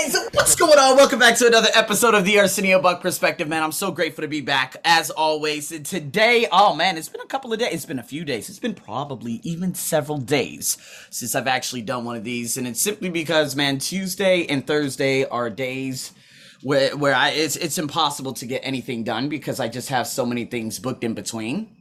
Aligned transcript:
guys, 0.00 0.16
what's 0.32 0.54
going 0.54 0.78
on? 0.78 0.96
Welcome 0.96 1.18
back 1.18 1.36
to 1.38 1.46
another 1.46 1.68
episode 1.74 2.14
of 2.14 2.24
the 2.24 2.38
Arsenio 2.38 2.80
Buck 2.80 3.00
Perspective, 3.00 3.48
man. 3.48 3.62
I'm 3.62 3.72
so 3.72 3.90
grateful 3.90 4.22
to 4.22 4.28
be 4.28 4.40
back 4.40 4.76
as 4.84 5.10
always. 5.10 5.72
And 5.72 5.84
today, 5.84 6.46
oh 6.52 6.74
man, 6.74 6.96
it's 6.96 7.08
been 7.08 7.20
a 7.20 7.26
couple 7.26 7.52
of 7.52 7.58
days. 7.58 7.72
It's 7.72 7.84
been 7.84 7.98
a 7.98 8.04
few 8.04 8.24
days. 8.24 8.48
It's 8.48 8.58
been 8.58 8.74
probably 8.74 9.40
even 9.42 9.74
several 9.74 10.18
days 10.18 10.78
since 11.10 11.34
I've 11.34 11.48
actually 11.48 11.82
done 11.82 12.04
one 12.04 12.16
of 12.16 12.24
these, 12.24 12.56
and 12.56 12.66
it's 12.68 12.80
simply 12.80 13.08
because, 13.08 13.56
man, 13.56 13.78
Tuesday 13.78 14.46
and 14.46 14.66
Thursday 14.66 15.24
are 15.24 15.50
days 15.50 16.12
where 16.62 16.96
where 16.96 17.14
I 17.14 17.30
it's 17.30 17.56
it's 17.56 17.78
impossible 17.78 18.34
to 18.34 18.46
get 18.46 18.60
anything 18.64 19.04
done 19.04 19.28
because 19.28 19.58
I 19.58 19.68
just 19.68 19.88
have 19.88 20.06
so 20.06 20.24
many 20.24 20.44
things 20.44 20.78
booked 20.78 21.02
in 21.02 21.14
between. 21.14 21.74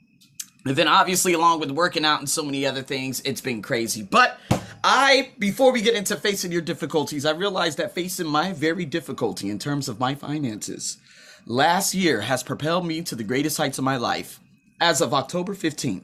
And 0.65 0.75
then 0.75 0.87
obviously 0.87 1.33
along 1.33 1.59
with 1.59 1.71
working 1.71 2.03
out 2.03 2.19
and 2.19 2.29
so 2.29 2.43
many 2.43 2.65
other 2.65 2.81
things, 2.81 3.21
it's 3.21 3.41
been 3.41 3.61
crazy. 3.61 4.01
But 4.01 4.39
I, 4.83 5.31
before 5.39 5.71
we 5.71 5.81
get 5.81 5.95
into 5.95 6.15
facing 6.15 6.51
your 6.51 6.61
difficulties, 6.61 7.25
I 7.25 7.31
realized 7.31 7.77
that 7.77 7.95
facing 7.95 8.27
my 8.27 8.53
very 8.53 8.85
difficulty 8.85 9.49
in 9.49 9.59
terms 9.59 9.89
of 9.89 9.99
my 9.99 10.15
finances 10.15 10.97
last 11.45 11.93
year 11.93 12.21
has 12.21 12.43
propelled 12.43 12.85
me 12.85 13.01
to 13.01 13.15
the 13.15 13.23
greatest 13.23 13.57
heights 13.57 13.77
of 13.77 13.83
my 13.83 13.97
life. 13.97 14.39
As 14.79 15.01
of 15.01 15.13
October 15.13 15.55
15th, 15.55 16.03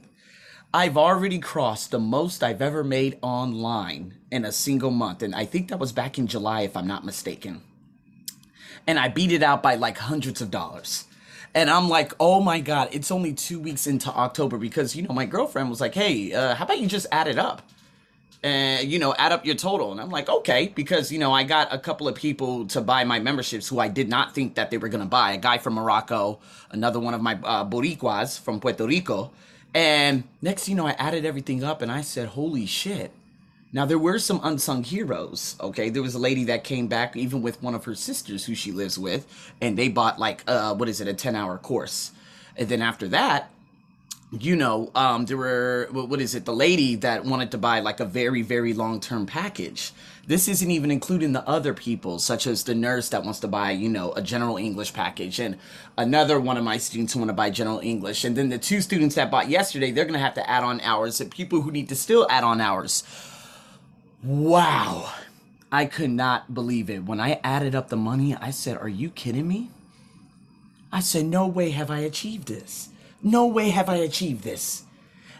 I've 0.72 0.96
already 0.96 1.38
crossed 1.38 1.90
the 1.90 2.00
most 2.00 2.42
I've 2.42 2.62
ever 2.62 2.82
made 2.82 3.18
online 3.22 4.14
in 4.30 4.44
a 4.44 4.50
single 4.50 4.90
month. 4.90 5.22
And 5.22 5.34
I 5.34 5.44
think 5.44 5.68
that 5.68 5.78
was 5.78 5.92
back 5.92 6.18
in 6.18 6.26
July, 6.26 6.62
if 6.62 6.76
I'm 6.76 6.86
not 6.86 7.04
mistaken. 7.04 7.62
And 8.86 8.98
I 8.98 9.08
beat 9.08 9.30
it 9.30 9.42
out 9.42 9.62
by 9.62 9.76
like 9.76 9.98
hundreds 9.98 10.40
of 10.40 10.50
dollars. 10.50 11.04
And 11.54 11.70
I'm 11.70 11.88
like, 11.88 12.12
oh 12.18 12.40
my 12.40 12.58
God, 12.58 12.88
it's 12.90 13.12
only 13.12 13.32
two 13.32 13.60
weeks 13.60 13.86
into 13.86 14.10
October 14.10 14.58
because, 14.58 14.96
you 14.96 15.02
know, 15.02 15.14
my 15.14 15.26
girlfriend 15.26 15.70
was 15.70 15.80
like, 15.80 15.94
hey, 15.94 16.32
uh, 16.32 16.56
how 16.56 16.64
about 16.64 16.80
you 16.80 16.88
just 16.88 17.06
add 17.12 17.28
it 17.28 17.38
up? 17.38 17.62
And 18.44 18.86
you 18.92 18.98
know 18.98 19.14
add 19.18 19.32
up 19.32 19.44
your 19.44 19.56
total. 19.56 19.90
And 19.90 20.00
i'm 20.00 20.10
like 20.10 20.28
okay 20.28 20.70
because 20.72 21.10
you 21.10 21.18
know 21.18 21.32
i 21.32 21.42
got 21.42 21.72
a 21.72 21.78
couple 21.78 22.06
of 22.06 22.14
people 22.14 22.66
to 22.68 22.80
buy 22.80 23.02
my 23.02 23.18
memberships 23.18 23.66
who 23.66 23.80
i 23.80 23.88
did 23.88 24.08
not 24.08 24.34
think 24.34 24.54
that 24.54 24.70
they 24.70 24.78
were 24.78 24.88
going 24.88 25.02
to 25.02 25.08
buy. 25.08 25.32
A 25.32 25.38
guy 25.38 25.58
from 25.58 25.74
morocco 25.74 26.38
another 26.70 27.00
one 27.00 27.14
of 27.14 27.22
my 27.22 27.38
uh, 27.42 27.64
boricuas 27.64 28.38
from 28.38 28.60
puerto 28.60 28.86
rico. 28.86 29.32
And 29.74 30.24
next 30.42 30.68
you 30.68 30.76
know 30.76 30.86
i 30.86 30.92
added 30.92 31.24
everything 31.24 31.64
up 31.64 31.82
and 31.82 31.90
i 31.90 32.02
said 32.02 32.28
holy 32.28 32.66
shit. 32.66 33.10
Now 33.72 33.86
there 33.86 33.98
were 33.98 34.20
some 34.20 34.40
unsung 34.44 34.84
heroes 34.84 35.56
okay? 35.60 35.88
There 35.88 36.02
was 36.02 36.14
a 36.14 36.20
lady 36.20 36.44
that 36.44 36.62
came 36.62 36.86
back 36.86 37.16
even 37.16 37.40
with 37.40 37.62
one 37.62 37.74
of 37.74 37.86
her 37.86 37.94
sisters 37.94 38.44
who 38.44 38.54
she 38.54 38.70
lives 38.72 38.98
with 38.98 39.26
and 39.62 39.76
they 39.76 39.88
bought 39.88 40.20
like 40.20 40.44
uh 40.46 40.74
what 40.74 40.90
is 40.90 41.00
it 41.00 41.08
a 41.08 41.14
10 41.14 41.34
hour 41.34 41.56
course. 41.56 42.12
And 42.58 42.68
then 42.68 42.82
after 42.82 43.08
that 43.08 43.50
you 44.40 44.56
know, 44.56 44.90
um, 44.94 45.26
there 45.26 45.36
were 45.36 45.88
what 45.90 46.20
is 46.20 46.34
it? 46.34 46.44
The 46.44 46.54
lady 46.54 46.96
that 46.96 47.24
wanted 47.24 47.50
to 47.52 47.58
buy 47.58 47.80
like 47.80 48.00
a 48.00 48.04
very, 48.04 48.42
very 48.42 48.72
long 48.72 49.00
term 49.00 49.26
package. 49.26 49.92
This 50.26 50.48
isn't 50.48 50.70
even 50.70 50.90
including 50.90 51.32
the 51.32 51.46
other 51.46 51.74
people, 51.74 52.18
such 52.18 52.46
as 52.46 52.64
the 52.64 52.74
nurse 52.74 53.10
that 53.10 53.24
wants 53.24 53.40
to 53.40 53.48
buy, 53.48 53.72
you 53.72 53.90
know, 53.90 54.12
a 54.12 54.22
general 54.22 54.56
English 54.56 54.94
package, 54.94 55.38
and 55.38 55.58
another 55.98 56.40
one 56.40 56.56
of 56.56 56.64
my 56.64 56.78
students 56.78 57.14
want 57.14 57.28
to 57.28 57.34
buy 57.34 57.50
general 57.50 57.80
English, 57.80 58.24
and 58.24 58.34
then 58.34 58.48
the 58.48 58.58
two 58.58 58.80
students 58.80 59.14
that 59.16 59.30
bought 59.30 59.50
yesterday, 59.50 59.90
they're 59.90 60.06
gonna 60.06 60.18
have 60.18 60.34
to 60.34 60.50
add 60.50 60.64
on 60.64 60.80
hours, 60.80 61.20
and 61.20 61.30
people 61.30 61.60
who 61.60 61.70
need 61.70 61.90
to 61.90 61.94
still 61.94 62.26
add 62.30 62.42
on 62.42 62.60
hours. 62.60 63.04
Wow, 64.22 65.12
I 65.70 65.84
could 65.84 66.10
not 66.10 66.54
believe 66.54 66.88
it 66.88 67.04
when 67.04 67.20
I 67.20 67.40
added 67.44 67.74
up 67.74 67.90
the 67.90 67.96
money. 67.96 68.34
I 68.34 68.50
said, 68.50 68.78
"Are 68.78 68.88
you 68.88 69.10
kidding 69.10 69.46
me?" 69.46 69.68
I 70.90 71.00
said, 71.00 71.26
"No 71.26 71.46
way 71.46 71.70
have 71.70 71.90
I 71.90 71.98
achieved 71.98 72.48
this." 72.48 72.88
No 73.24 73.46
way 73.46 73.70
have 73.70 73.88
I 73.88 73.96
achieved 73.96 74.44
this. 74.44 74.84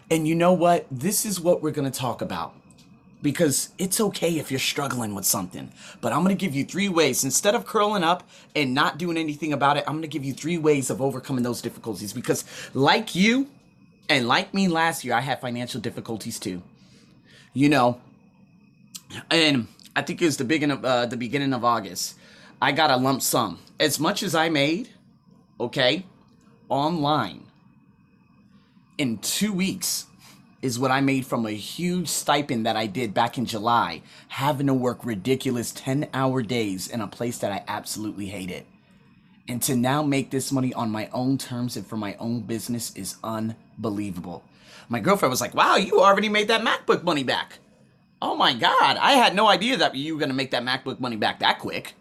And 0.09 0.27
you 0.27 0.33
know 0.33 0.53
what? 0.53 0.87
This 0.89 1.23
is 1.23 1.39
what 1.39 1.61
we're 1.61 1.71
going 1.71 1.89
to 1.89 1.97
talk 1.97 2.21
about. 2.21 2.55
Because 3.21 3.69
it's 3.77 4.01
okay 4.01 4.37
if 4.37 4.51
you're 4.51 4.59
struggling 4.59 5.15
with 5.15 5.25
something. 5.25 5.71
But 6.01 6.11
I'm 6.11 6.23
going 6.23 6.35
to 6.35 6.45
give 6.45 6.55
you 6.55 6.65
three 6.65 6.89
ways. 6.89 7.23
Instead 7.23 7.55
of 7.55 7.65
curling 7.65 8.03
up 8.03 8.27
and 8.55 8.73
not 8.73 8.97
doing 8.97 9.17
anything 9.17 9.53
about 9.53 9.77
it, 9.77 9.83
I'm 9.87 9.93
going 9.93 10.01
to 10.01 10.07
give 10.07 10.25
you 10.25 10.33
three 10.33 10.57
ways 10.57 10.89
of 10.89 11.01
overcoming 11.01 11.43
those 11.43 11.61
difficulties. 11.61 12.11
Because, 12.11 12.43
like 12.73 13.15
you 13.15 13.47
and 14.09 14.27
like 14.27 14.53
me 14.53 14.67
last 14.67 15.05
year, 15.05 15.13
I 15.13 15.21
had 15.21 15.39
financial 15.39 15.79
difficulties 15.79 16.39
too. 16.39 16.61
You 17.53 17.69
know, 17.69 18.01
and 19.31 19.67
I 19.95 20.01
think 20.01 20.21
it 20.21 20.25
was 20.25 20.37
the 20.37 20.43
beginning 20.43 20.77
of, 20.77 20.85
uh, 20.85 21.05
the 21.05 21.17
beginning 21.17 21.53
of 21.53 21.63
August. 21.63 22.15
I 22.61 22.71
got 22.71 22.91
a 22.91 22.97
lump 22.97 23.21
sum. 23.21 23.59
As 23.79 23.99
much 23.99 24.23
as 24.23 24.35
I 24.35 24.49
made, 24.49 24.89
okay, 25.59 26.05
online 26.69 27.44
in 28.97 29.17
two 29.17 29.53
weeks 29.53 30.07
is 30.61 30.79
what 30.79 30.91
I 30.91 31.01
made 31.01 31.25
from 31.25 31.45
a 31.45 31.51
huge 31.51 32.07
stipend 32.07 32.65
that 32.65 32.75
I 32.75 32.87
did 32.87 33.13
back 33.13 33.37
in 33.37 33.45
July, 33.45 34.01
having 34.29 34.67
to 34.67 34.73
work 34.73 35.05
ridiculous 35.05 35.71
10 35.71 36.09
hour 36.13 36.41
days 36.41 36.87
in 36.87 37.01
a 37.01 37.07
place 37.07 37.37
that 37.39 37.51
I 37.51 37.63
absolutely 37.67 38.27
hated. 38.27 38.65
And 39.47 39.61
to 39.63 39.75
now 39.75 40.01
make 40.01 40.31
this 40.31 40.51
money 40.51 40.73
on 40.73 40.89
my 40.89 41.07
own 41.13 41.37
terms 41.37 41.77
and 41.77 41.85
for 41.85 41.97
my 41.97 42.15
own 42.15 42.41
business 42.41 42.95
is 42.95 43.17
unbelievable. 43.23 44.43
My 44.89 44.99
girlfriend 44.99 45.29
was 45.29 45.41
like, 45.41 45.53
Wow, 45.53 45.75
you 45.75 46.01
already 46.01 46.29
made 46.29 46.47
that 46.47 46.61
MacBook 46.61 47.03
money 47.03 47.23
back. 47.23 47.59
Oh 48.21 48.35
my 48.35 48.53
God, 48.53 48.97
I 48.97 49.13
had 49.13 49.35
no 49.35 49.47
idea 49.47 49.77
that 49.77 49.93
you 49.93 50.13
were 50.13 50.19
going 50.19 50.29
to 50.29 50.35
make 50.35 50.51
that 50.51 50.63
MacBook 50.63 50.99
money 50.99 51.15
back 51.15 51.39
that 51.39 51.59
quick. 51.59 51.93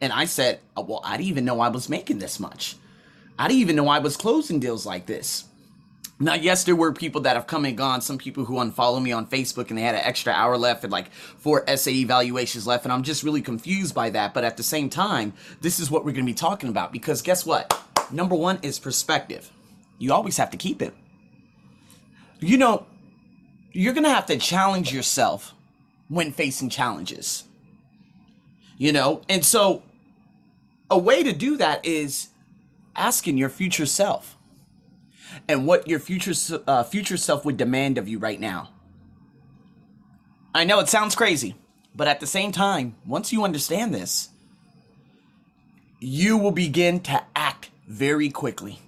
And 0.00 0.12
I 0.12 0.26
said, 0.26 0.60
oh, 0.76 0.82
Well, 0.82 1.00
I 1.02 1.16
didn't 1.16 1.30
even 1.30 1.44
know 1.44 1.58
I 1.60 1.68
was 1.68 1.88
making 1.88 2.18
this 2.18 2.38
much. 2.38 2.76
I 3.38 3.48
didn't 3.48 3.60
even 3.60 3.76
know 3.76 3.88
I 3.88 3.98
was 3.98 4.16
closing 4.16 4.60
deals 4.60 4.86
like 4.86 5.06
this. 5.06 5.44
Now, 6.20 6.34
yes, 6.34 6.64
there 6.64 6.74
were 6.74 6.92
people 6.92 7.20
that 7.22 7.36
have 7.36 7.46
come 7.46 7.64
and 7.64 7.76
gone. 7.76 8.00
Some 8.00 8.18
people 8.18 8.44
who 8.44 8.54
unfollow 8.54 9.00
me 9.00 9.12
on 9.12 9.26
Facebook 9.26 9.68
and 9.68 9.78
they 9.78 9.82
had 9.82 9.94
an 9.94 10.00
extra 10.02 10.32
hour 10.32 10.56
left 10.56 10.82
and 10.82 10.92
like 10.92 11.12
four 11.12 11.62
essay 11.68 11.92
evaluations 11.92 12.66
left. 12.66 12.84
And 12.84 12.92
I'm 12.92 13.04
just 13.04 13.22
really 13.22 13.40
confused 13.40 13.94
by 13.94 14.10
that. 14.10 14.34
But 14.34 14.42
at 14.42 14.56
the 14.56 14.64
same 14.64 14.90
time, 14.90 15.32
this 15.60 15.78
is 15.78 15.90
what 15.90 16.04
we're 16.04 16.12
going 16.12 16.26
to 16.26 16.30
be 16.30 16.34
talking 16.34 16.70
about 16.70 16.92
because 16.92 17.22
guess 17.22 17.46
what? 17.46 17.80
Number 18.10 18.34
one 18.34 18.58
is 18.62 18.80
perspective. 18.80 19.52
You 19.98 20.12
always 20.12 20.36
have 20.38 20.50
to 20.50 20.56
keep 20.56 20.82
it. 20.82 20.92
You 22.40 22.56
know, 22.56 22.86
you're 23.72 23.94
going 23.94 24.04
to 24.04 24.10
have 24.10 24.26
to 24.26 24.38
challenge 24.38 24.92
yourself 24.92 25.54
when 26.08 26.32
facing 26.32 26.68
challenges. 26.68 27.44
You 28.76 28.92
know, 28.92 29.22
and 29.28 29.44
so 29.44 29.82
a 30.90 30.98
way 30.98 31.22
to 31.22 31.32
do 31.32 31.56
that 31.58 31.84
is 31.84 32.28
asking 32.96 33.38
your 33.38 33.50
future 33.50 33.86
self 33.86 34.37
and 35.46 35.66
what 35.66 35.86
your 35.88 35.98
future 35.98 36.32
uh, 36.66 36.82
future 36.82 37.16
self 37.16 37.44
would 37.44 37.56
demand 37.56 37.98
of 37.98 38.08
you 38.08 38.18
right 38.18 38.40
now. 38.40 38.70
I 40.54 40.64
know 40.64 40.80
it 40.80 40.88
sounds 40.88 41.14
crazy, 41.14 41.54
but 41.94 42.08
at 42.08 42.20
the 42.20 42.26
same 42.26 42.52
time, 42.52 42.96
once 43.06 43.32
you 43.32 43.44
understand 43.44 43.94
this, 43.94 44.30
you 46.00 46.36
will 46.36 46.52
begin 46.52 47.00
to 47.00 47.22
act 47.36 47.70
very 47.86 48.30
quickly. 48.30 48.80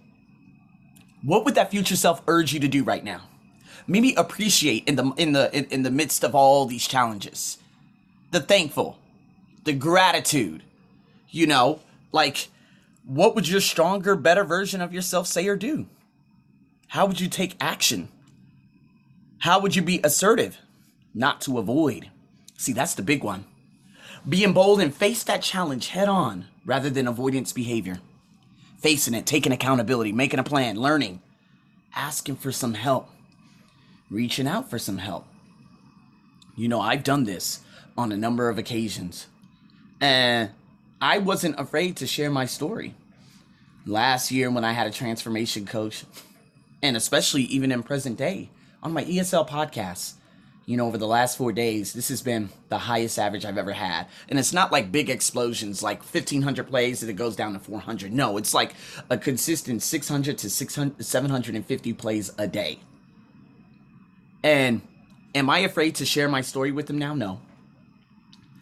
What 1.23 1.45
would 1.45 1.55
that 1.55 1.71
future 1.71 1.97
self 1.97 2.23
urge 2.27 2.53
you 2.53 2.61
to 2.61 2.69
do 2.69 2.83
right 2.83 3.05
now? 3.05 3.23
Maybe 3.87 4.15
appreciate 4.15 4.89
in 4.89 4.97
the 4.97 5.13
in 5.17 5.33
the 5.33 5.55
in, 5.57 5.65
in 5.67 5.83
the 5.83 5.91
midst 5.91 6.25
of 6.25 6.35
all 6.35 6.67
these 6.67 6.87
challenges. 6.87 7.59
The 8.31 8.41
thankful, 8.41 8.99
the 9.65 9.73
gratitude, 9.73 10.63
you 11.29 11.47
know, 11.47 11.81
like 12.13 12.49
what 13.05 13.35
would 13.35 13.49
your 13.49 13.61
stronger, 13.61 14.15
better 14.15 14.45
version 14.45 14.81
of 14.81 14.93
yourself 14.93 15.27
say 15.27 15.49
or 15.49 15.57
do? 15.57 15.87
How 16.91 17.07
would 17.07 17.21
you 17.21 17.29
take 17.29 17.55
action? 17.61 18.09
How 19.39 19.61
would 19.61 19.77
you 19.77 19.83
be 19.83 20.01
assertive? 20.03 20.59
Not 21.15 21.41
to 21.43 21.59
avoid. 21.59 22.11
See, 22.57 22.73
that's 22.73 22.95
the 22.95 23.03
big 23.03 23.23
one. 23.23 23.45
Being 24.29 24.53
bold 24.53 24.81
and 24.81 24.93
face 24.93 25.23
that 25.23 25.41
challenge 25.41 25.91
head 25.91 26.09
on 26.09 26.47
rather 26.67 26.91
than 26.91 27.07
avoidance 27.07 27.53
behavior. 27.53 28.01
Facing 28.81 29.15
it, 29.15 29.25
taking 29.25 29.53
accountability, 29.53 30.11
making 30.11 30.41
a 30.41 30.43
plan, 30.43 30.81
learning, 30.81 31.23
asking 31.95 32.35
for 32.35 32.51
some 32.51 32.75
help, 32.75 33.09
reaching 34.11 34.49
out 34.49 34.69
for 34.69 34.81
some 34.81 34.99
help. 34.99 35.29
You 36.57 36.67
know, 36.67 36.81
I've 36.81 37.05
done 37.05 37.23
this 37.23 37.61
on 37.97 38.11
a 38.11 38.17
number 38.17 38.49
of 38.49 38.59
occasions. 38.59 39.29
And 40.01 40.51
I 41.01 41.19
wasn't 41.19 41.61
afraid 41.61 41.99
to 41.99 42.09
share 42.09 42.33
my 42.33 42.47
story. 42.47 42.97
Last 43.87 44.33
year, 44.33 44.51
when 44.51 44.65
I 44.65 44.73
had 44.73 44.89
a 44.89 44.91
transformation 44.91 45.67
coach, 45.67 46.05
and 46.83 46.97
especially 46.97 47.43
even 47.43 47.73
in 47.73 47.83
present 47.83 48.17
day 48.17 48.51
on 48.83 48.93
my 48.93 49.05
ESL 49.05 49.49
podcast. 49.49 50.15
You 50.67 50.77
know, 50.77 50.87
over 50.87 50.99
the 50.99 51.07
last 51.07 51.37
four 51.37 51.53
days, 51.53 51.95
this 51.95 52.11
has 52.11 52.23
been 52.23 52.51
the 52.69 52.79
highest 52.79 53.19
average 53.19 53.45
I've 53.45 53.59
ever 53.59 53.73
had. 53.73 54.07
And 54.29 54.39
it's 54.39 54.53
not 54.53 54.71
like 54.71 54.93
big 54.93 55.11
explosions, 55.11 55.83
like 55.83 55.99
1,500 55.99 56.69
plays 56.69 57.03
and 57.03 57.11
it 57.11 57.15
goes 57.15 57.35
down 57.35 57.55
to 57.55 57.59
400. 57.59 58.13
No, 58.13 58.37
it's 58.37 58.55
like 58.55 58.75
a 59.09 59.19
consistent 59.19 59.83
600 59.83 60.39
to 60.39 60.49
600, 60.49 61.05
750 61.05 61.93
plays 61.95 62.33
a 62.39 62.47
day. 62.47 62.79
And 64.45 64.83
am 65.35 65.51
I 65.51 65.61
afraid 65.61 65.97
to 65.97 66.07
share 66.07 66.29
my 66.29 66.41
story 66.41 66.71
with 66.71 66.87
them 66.87 66.99
now? 66.99 67.15
No. 67.15 67.41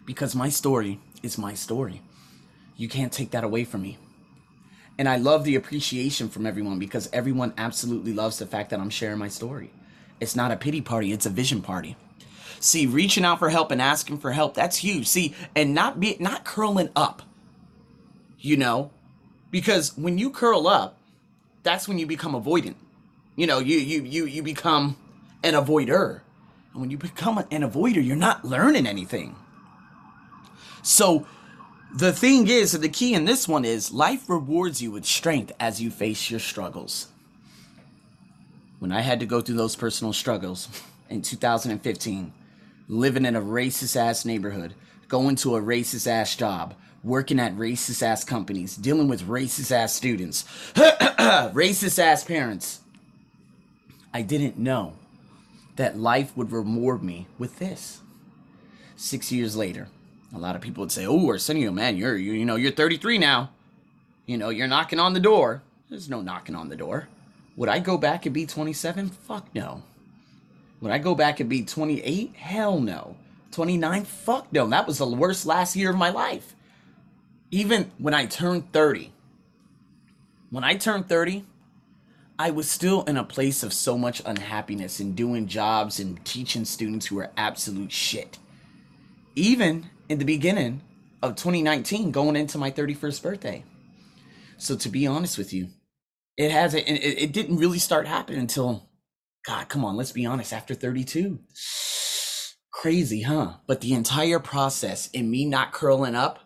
Because 0.05 0.35
my 0.35 0.49
story 0.49 0.99
is 1.21 1.37
my 1.37 1.53
story. 1.53 2.01
You 2.75 2.89
can't 2.89 3.13
take 3.13 3.31
that 3.31 3.43
away 3.43 3.65
from 3.65 3.83
me. 3.83 3.97
And 4.99 5.07
I 5.07 5.15
love 5.15 5.45
the 5.45 5.55
appreciation 5.55 6.27
from 6.27 6.45
everyone 6.45 6.77
because 6.77 7.09
everyone 7.13 7.53
absolutely 7.57 8.11
loves 8.11 8.37
the 8.37 8.45
fact 8.45 8.69
that 8.71 8.81
I'm 8.81 8.89
sharing 8.89 9.17
my 9.17 9.29
story. 9.29 9.71
It's 10.19 10.35
not 10.35 10.51
a 10.51 10.57
pity 10.57 10.81
party, 10.81 11.13
it's 11.13 11.25
a 11.25 11.29
vision 11.29 11.61
party. 11.61 11.95
See, 12.59 12.85
reaching 12.85 13.23
out 13.23 13.39
for 13.39 13.47
help 13.47 13.71
and 13.71 13.81
asking 13.81 14.17
for 14.17 14.33
help, 14.33 14.55
that's 14.55 14.75
huge. 14.75 15.07
See, 15.07 15.33
and 15.55 15.73
not 15.73 16.01
be 16.01 16.17
not 16.19 16.43
curling 16.43 16.89
up. 16.97 17.21
You 18.39 18.57
know? 18.57 18.91
Because 19.51 19.97
when 19.97 20.17
you 20.17 20.31
curl 20.31 20.67
up, 20.67 20.97
that's 21.63 21.87
when 21.87 21.97
you 21.97 22.05
become 22.05 22.33
avoidant. 22.33 22.75
You 23.37 23.47
know, 23.47 23.59
you 23.59 23.77
you 23.77 24.03
you 24.03 24.25
you 24.25 24.43
become 24.43 24.97
an 25.43 25.53
avoider. 25.53 26.19
And 26.73 26.81
when 26.81 26.91
you 26.91 26.97
become 26.97 27.37
an 27.37 27.61
avoider, 27.61 28.05
you're 28.05 28.17
not 28.17 28.43
learning 28.43 28.85
anything. 28.85 29.37
So 30.81 31.25
the 31.93 32.13
thing 32.13 32.47
is, 32.47 32.73
the 32.73 32.89
key 32.89 33.13
in 33.13 33.25
this 33.25 33.47
one 33.47 33.65
is 33.65 33.91
life 33.91 34.29
rewards 34.29 34.81
you 34.81 34.91
with 34.91 35.05
strength 35.05 35.51
as 35.59 35.81
you 35.81 35.89
face 35.89 36.29
your 36.29 36.39
struggles. 36.39 37.07
When 38.79 38.91
I 38.91 39.01
had 39.01 39.19
to 39.19 39.25
go 39.25 39.41
through 39.41 39.57
those 39.57 39.75
personal 39.75 40.13
struggles 40.13 40.69
in 41.09 41.21
2015, 41.21 42.31
living 42.87 43.25
in 43.25 43.35
a 43.35 43.41
racist 43.41 43.95
ass 43.95 44.23
neighborhood, 44.23 44.73
going 45.07 45.35
to 45.37 45.55
a 45.55 45.61
racist 45.61 46.07
ass 46.07 46.35
job, 46.35 46.75
working 47.03 47.39
at 47.39 47.55
racist 47.55 48.03
ass 48.03 48.23
companies, 48.23 48.75
dealing 48.75 49.07
with 49.07 49.27
racist 49.27 49.71
ass 49.71 49.93
students, 49.93 50.45
racist 50.75 51.99
ass 51.99 52.23
parents, 52.23 52.81
I 54.13 54.21
didn't 54.21 54.57
know 54.57 54.93
that 55.75 55.97
life 55.97 56.35
would 56.35 56.51
reward 56.51 57.03
me 57.03 57.27
with 57.37 57.59
this. 57.59 57.99
Six 58.95 59.31
years 59.31 59.55
later, 59.55 59.87
a 60.33 60.37
lot 60.37 60.55
of 60.55 60.61
people 60.61 60.81
would 60.81 60.91
say, 60.91 61.05
"Oh, 61.05 61.27
Arsenio, 61.29 61.71
man, 61.71 61.97
you're 61.97 62.15
you, 62.17 62.33
you 62.33 62.45
know 62.45 62.55
you're 62.55 62.71
33 62.71 63.17
now. 63.17 63.51
You 64.25 64.37
know 64.37 64.49
you're 64.49 64.67
knocking 64.67 64.99
on 64.99 65.13
the 65.13 65.19
door." 65.19 65.63
There's 65.89 66.09
no 66.09 66.21
knocking 66.21 66.55
on 66.55 66.69
the 66.69 66.75
door. 66.75 67.07
Would 67.55 67.69
I 67.69 67.79
go 67.79 67.97
back 67.97 68.25
and 68.25 68.33
be 68.33 68.45
27? 68.45 69.09
Fuck 69.09 69.53
no. 69.55 69.83
Would 70.81 70.91
I 70.91 70.97
go 70.97 71.15
back 71.15 71.39
and 71.39 71.49
be 71.49 71.63
28? 71.63 72.35
Hell 72.35 72.79
no. 72.79 73.17
29? 73.51 74.05
Fuck 74.05 74.53
no. 74.53 74.67
That 74.67 74.87
was 74.87 74.99
the 74.99 75.07
worst 75.07 75.45
last 75.45 75.75
year 75.75 75.89
of 75.89 75.97
my 75.97 76.09
life. 76.09 76.55
Even 77.51 77.91
when 77.97 78.13
I 78.13 78.27
turned 78.27 78.71
30. 78.71 79.11
When 80.51 80.63
I 80.63 80.75
turned 80.75 81.09
30, 81.09 81.43
I 82.37 82.51
was 82.51 82.69
still 82.69 83.03
in 83.03 83.17
a 83.17 83.23
place 83.23 83.63
of 83.63 83.73
so 83.73 83.97
much 83.97 84.21
unhappiness 84.25 84.99
in 84.99 85.13
doing 85.13 85.47
jobs 85.47 85.99
and 85.99 86.23
teaching 86.23 86.63
students 86.63 87.07
who 87.07 87.19
are 87.19 87.31
absolute 87.35 87.91
shit. 87.91 88.37
Even 89.35 89.89
in 90.09 90.17
the 90.17 90.25
beginning 90.25 90.81
of 91.21 91.35
2019 91.35 92.11
going 92.11 92.35
into 92.35 92.57
my 92.57 92.71
31st 92.71 93.21
birthday. 93.21 93.63
So 94.57 94.75
to 94.75 94.89
be 94.89 95.07
honest 95.07 95.37
with 95.37 95.53
you, 95.53 95.69
it 96.35 96.51
hasn't 96.51 96.87
it, 96.87 97.21
it 97.21 97.31
didn't 97.31 97.57
really 97.57 97.79
start 97.79 98.07
happening 98.07 98.39
until 98.39 98.89
God, 99.45 99.69
come 99.69 99.85
on, 99.85 99.95
let's 99.95 100.11
be 100.11 100.25
honest, 100.25 100.51
after 100.51 100.73
32. 100.73 101.39
Crazy, 102.73 103.21
huh? 103.21 103.53
But 103.67 103.81
the 103.81 103.93
entire 103.93 104.39
process 104.39 105.09
in 105.11 105.29
me 105.29 105.45
not 105.45 105.71
curling 105.71 106.15
up, 106.15 106.39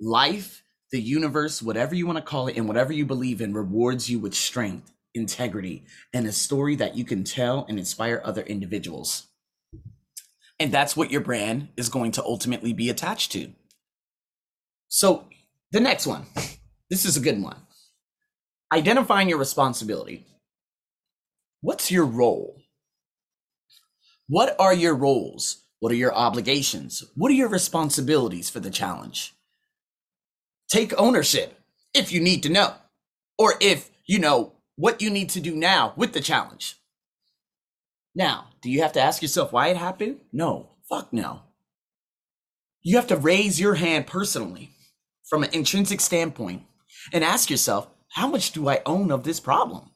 life, 0.00 0.62
the 0.92 1.00
universe, 1.00 1.62
whatever 1.62 1.94
you 1.94 2.06
want 2.06 2.18
to 2.18 2.24
call 2.24 2.48
it, 2.48 2.56
and 2.56 2.66
whatever 2.66 2.92
you 2.92 3.04
believe 3.04 3.40
in, 3.40 3.52
rewards 3.52 4.10
you 4.10 4.18
with 4.18 4.34
strength, 4.34 4.92
integrity, 5.14 5.84
and 6.12 6.26
a 6.26 6.32
story 6.32 6.76
that 6.76 6.96
you 6.96 7.04
can 7.04 7.24
tell 7.24 7.66
and 7.68 7.78
inspire 7.78 8.20
other 8.24 8.42
individuals. 8.42 9.29
And 10.60 10.70
that's 10.70 10.94
what 10.94 11.10
your 11.10 11.22
brand 11.22 11.68
is 11.78 11.88
going 11.88 12.12
to 12.12 12.22
ultimately 12.22 12.74
be 12.74 12.90
attached 12.90 13.32
to. 13.32 13.50
So, 14.88 15.24
the 15.72 15.80
next 15.80 16.06
one 16.06 16.26
this 16.90 17.04
is 17.04 17.16
a 17.16 17.20
good 17.20 17.42
one. 17.42 17.56
Identifying 18.72 19.28
your 19.28 19.38
responsibility. 19.38 20.26
What's 21.62 21.90
your 21.90 22.04
role? 22.04 22.56
What 24.28 24.54
are 24.60 24.74
your 24.74 24.94
roles? 24.94 25.64
What 25.80 25.92
are 25.92 25.96
your 25.96 26.14
obligations? 26.14 27.04
What 27.16 27.30
are 27.30 27.34
your 27.34 27.48
responsibilities 27.48 28.50
for 28.50 28.60
the 28.60 28.70
challenge? 28.70 29.34
Take 30.70 30.92
ownership 30.98 31.58
if 31.94 32.12
you 32.12 32.20
need 32.20 32.42
to 32.44 32.48
know, 32.48 32.74
or 33.38 33.54
if 33.60 33.90
you 34.06 34.18
know 34.18 34.52
what 34.76 35.02
you 35.02 35.10
need 35.10 35.30
to 35.30 35.40
do 35.40 35.56
now 35.56 35.94
with 35.96 36.12
the 36.12 36.20
challenge. 36.20 36.79
Now, 38.20 38.48
do 38.60 38.70
you 38.70 38.82
have 38.82 38.92
to 38.92 39.00
ask 39.00 39.22
yourself 39.22 39.50
why 39.50 39.68
it 39.68 39.78
happened? 39.78 40.18
No, 40.30 40.68
fuck 40.90 41.10
no. 41.10 41.40
You 42.82 42.96
have 42.96 43.06
to 43.06 43.16
raise 43.16 43.58
your 43.58 43.76
hand 43.76 44.06
personally 44.06 44.72
from 45.24 45.42
an 45.42 45.54
intrinsic 45.54 46.02
standpoint 46.02 46.64
and 47.14 47.24
ask 47.24 47.48
yourself, 47.48 47.88
how 48.10 48.28
much 48.28 48.52
do 48.52 48.68
I 48.68 48.82
own 48.84 49.10
of 49.10 49.24
this 49.24 49.40
problem? 49.40 49.88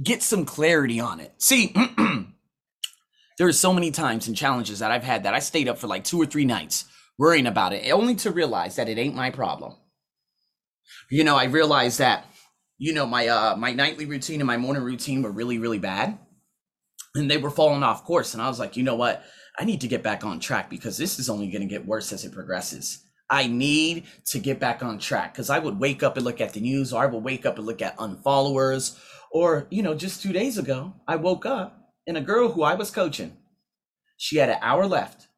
Get 0.00 0.22
some 0.22 0.44
clarity 0.44 1.00
on 1.00 1.18
it. 1.18 1.32
See, 1.38 1.74
there 3.38 3.48
are 3.48 3.52
so 3.52 3.72
many 3.72 3.90
times 3.90 4.28
and 4.28 4.36
challenges 4.36 4.78
that 4.78 4.92
I've 4.92 5.02
had 5.02 5.24
that 5.24 5.34
I 5.34 5.40
stayed 5.40 5.66
up 5.68 5.78
for 5.78 5.88
like 5.88 6.04
two 6.04 6.22
or 6.22 6.26
three 6.26 6.44
nights 6.44 6.84
worrying 7.18 7.48
about 7.48 7.72
it, 7.72 7.90
only 7.90 8.14
to 8.14 8.30
realize 8.30 8.76
that 8.76 8.88
it 8.88 8.98
ain't 8.98 9.16
my 9.16 9.30
problem. 9.30 9.74
You 11.10 11.24
know, 11.24 11.34
I 11.34 11.46
realized 11.46 11.98
that, 11.98 12.24
you 12.78 12.94
know, 12.94 13.04
my 13.04 13.26
uh 13.26 13.56
my 13.56 13.72
nightly 13.72 14.06
routine 14.06 14.40
and 14.40 14.46
my 14.46 14.58
morning 14.58 14.84
routine 14.84 15.22
were 15.22 15.32
really, 15.32 15.58
really 15.58 15.80
bad 15.80 16.20
and 17.14 17.30
they 17.30 17.36
were 17.36 17.50
falling 17.50 17.82
off 17.82 18.04
course. 18.04 18.34
And 18.34 18.42
I 18.42 18.48
was 18.48 18.58
like, 18.58 18.76
you 18.76 18.82
know 18.82 18.96
what? 18.96 19.24
I 19.58 19.64
need 19.64 19.80
to 19.82 19.88
get 19.88 20.02
back 20.02 20.24
on 20.24 20.40
track 20.40 20.70
because 20.70 20.96
this 20.96 21.18
is 21.18 21.28
only 21.28 21.50
going 21.50 21.62
to 21.62 21.68
get 21.68 21.86
worse 21.86 22.12
as 22.12 22.24
it 22.24 22.32
progresses. 22.32 23.04
I 23.28 23.46
need 23.46 24.04
to 24.26 24.38
get 24.38 24.60
back 24.60 24.82
on 24.82 24.98
track 24.98 25.32
because 25.32 25.50
I 25.50 25.58
would 25.58 25.78
wake 25.78 26.02
up 26.02 26.16
and 26.16 26.24
look 26.24 26.40
at 26.40 26.52
the 26.52 26.60
news, 26.60 26.92
or 26.92 27.02
I 27.02 27.06
would 27.06 27.22
wake 27.22 27.46
up 27.46 27.56
and 27.56 27.66
look 27.66 27.80
at 27.80 27.96
unfollowers, 27.96 28.98
or, 29.30 29.66
you 29.70 29.82
know, 29.82 29.94
just 29.94 30.22
two 30.22 30.32
days 30.32 30.58
ago, 30.58 30.94
I 31.08 31.16
woke 31.16 31.46
up 31.46 31.92
and 32.06 32.16
a 32.16 32.20
girl 32.20 32.50
who 32.50 32.62
I 32.62 32.74
was 32.74 32.90
coaching, 32.90 33.36
she 34.16 34.36
had 34.36 34.50
an 34.50 34.58
hour 34.60 34.86
left. 34.86 35.28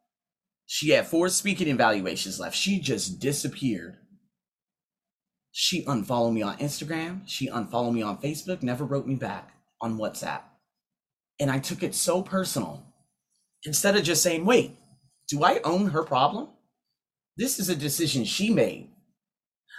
She 0.66 0.90
had 0.90 1.06
four 1.06 1.28
speaking 1.28 1.68
evaluations 1.68 2.40
left. 2.40 2.56
She 2.56 2.80
just 2.80 3.20
disappeared. 3.20 3.96
She 5.52 5.84
unfollowed 5.86 6.34
me 6.34 6.42
on 6.42 6.56
Instagram. 6.56 7.22
She 7.26 7.46
unfollowed 7.46 7.94
me 7.94 8.02
on 8.02 8.18
Facebook, 8.18 8.62
never 8.62 8.84
wrote 8.84 9.06
me 9.06 9.14
back 9.14 9.52
on 9.80 9.98
WhatsApp. 9.98 10.40
And 11.40 11.50
I 11.50 11.58
took 11.58 11.82
it 11.82 11.94
so 11.94 12.22
personal. 12.22 12.84
Instead 13.64 13.96
of 13.96 14.04
just 14.04 14.22
saying, 14.22 14.44
wait, 14.44 14.76
do 15.28 15.42
I 15.42 15.60
own 15.64 15.88
her 15.88 16.02
problem? 16.02 16.48
This 17.36 17.58
is 17.58 17.68
a 17.68 17.76
decision 17.76 18.24
she 18.24 18.50
made. 18.50 18.90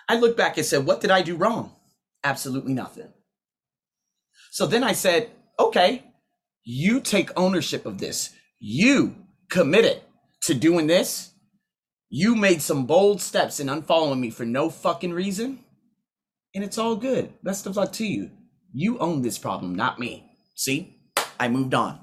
I 0.10 0.18
looked 0.18 0.38
back 0.38 0.58
and 0.58 0.66
said, 0.66 0.86
what 0.86 1.02
did 1.02 1.12
I 1.12 1.22
do 1.22 1.36
wrong? 1.36 1.74
Absolutely 2.24 2.74
nothing. 2.74 3.10
So 4.52 4.66
then 4.66 4.84
I 4.84 4.94
said, 4.94 5.30
okay, 5.60 6.04
you 6.64 7.00
take 7.00 7.30
ownership 7.38 7.86
of 7.86 8.00
this. 8.00 8.34
You 8.60 9.16
committed 9.50 10.02
to 10.44 10.54
doing 10.54 10.88
this. 10.88 11.32
You 12.10 12.36
made 12.36 12.62
some 12.62 12.86
bold 12.86 13.22
steps 13.22 13.60
in 13.60 13.68
unfollowing 13.68 14.20
me 14.20 14.30
for 14.30 14.46
no 14.46 14.70
fucking 14.70 15.14
reason. 15.14 15.60
And 16.54 16.64
it's 16.64 16.78
all 16.78 16.96
good. 16.96 17.34
Best 17.44 17.66
of 17.66 17.76
luck 17.76 17.92
to 17.94 18.06
you. 18.06 18.32
You 18.74 18.98
own 19.00 19.22
this 19.22 19.38
problem, 19.38 19.76
not 19.76 20.00
me. 20.00 20.26
See? 20.56 20.95
I 21.40 21.48
moved 21.48 21.74
on. 21.74 22.00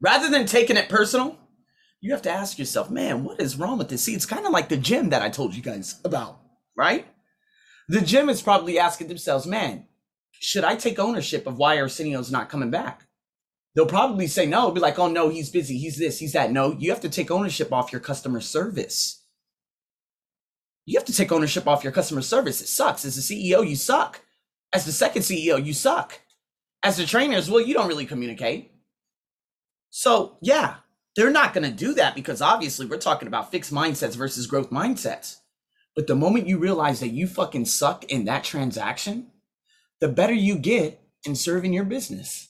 Rather 0.00 0.28
than 0.28 0.46
taking 0.46 0.76
it 0.76 0.88
personal, 0.88 1.38
you 2.00 2.12
have 2.12 2.22
to 2.22 2.30
ask 2.30 2.58
yourself, 2.58 2.90
man, 2.90 3.24
what 3.24 3.40
is 3.40 3.56
wrong 3.56 3.78
with 3.78 3.88
this? 3.88 4.02
See, 4.02 4.14
it's 4.14 4.26
kind 4.26 4.46
of 4.46 4.52
like 4.52 4.68
the 4.68 4.76
gym 4.76 5.10
that 5.10 5.22
I 5.22 5.30
told 5.30 5.54
you 5.54 5.62
guys 5.62 6.00
about, 6.04 6.40
right? 6.76 7.06
The 7.88 8.00
gym 8.00 8.28
is 8.28 8.42
probably 8.42 8.78
asking 8.78 9.08
themselves, 9.08 9.46
man, 9.46 9.86
should 10.32 10.64
I 10.64 10.76
take 10.76 10.98
ownership 10.98 11.46
of 11.46 11.56
why 11.56 11.78
Arsenio's 11.78 12.30
not 12.30 12.48
coming 12.48 12.70
back? 12.70 13.06
They'll 13.74 13.86
probably 13.86 14.26
say 14.26 14.46
no, 14.46 14.70
be 14.70 14.80
like, 14.80 14.98
oh 14.98 15.08
no, 15.08 15.28
he's 15.28 15.50
busy, 15.50 15.78
he's 15.78 15.98
this, 15.98 16.18
he's 16.18 16.32
that. 16.32 16.50
No, 16.50 16.72
you 16.78 16.90
have 16.90 17.00
to 17.02 17.08
take 17.08 17.30
ownership 17.30 17.72
off 17.72 17.92
your 17.92 18.00
customer 18.00 18.40
service. 18.40 19.22
You 20.84 20.98
have 20.98 21.06
to 21.06 21.12
take 21.12 21.32
ownership 21.32 21.66
off 21.66 21.84
your 21.84 21.92
customer 21.92 22.22
service. 22.22 22.60
It 22.60 22.68
sucks. 22.68 23.04
As 23.04 23.18
a 23.18 23.20
CEO, 23.20 23.68
you 23.68 23.76
suck. 23.76 24.20
As 24.72 24.84
the 24.84 24.92
second 24.92 25.22
CEO, 25.22 25.64
you 25.64 25.72
suck 25.72 26.20
as 26.82 26.96
the 26.96 27.06
trainers, 27.06 27.50
well, 27.50 27.64
you 27.64 27.74
don't 27.74 27.88
really 27.88 28.06
communicate. 28.06 28.72
So, 29.90 30.36
yeah, 30.40 30.76
they're 31.16 31.30
not 31.30 31.54
going 31.54 31.68
to 31.68 31.76
do 31.76 31.94
that 31.94 32.14
because 32.14 32.42
obviously 32.42 32.86
we're 32.86 32.98
talking 32.98 33.28
about 33.28 33.50
fixed 33.50 33.72
mindsets 33.72 34.16
versus 34.16 34.46
growth 34.46 34.70
mindsets. 34.70 35.36
But 35.94 36.06
the 36.06 36.14
moment 36.14 36.46
you 36.46 36.58
realize 36.58 37.00
that 37.00 37.08
you 37.08 37.26
fucking 37.26 37.64
suck 37.64 38.04
in 38.04 38.26
that 38.26 38.44
transaction, 38.44 39.28
the 40.00 40.08
better 40.08 40.34
you 40.34 40.58
get 40.58 41.00
in 41.24 41.34
serving 41.34 41.72
your 41.72 41.84
business. 41.84 42.48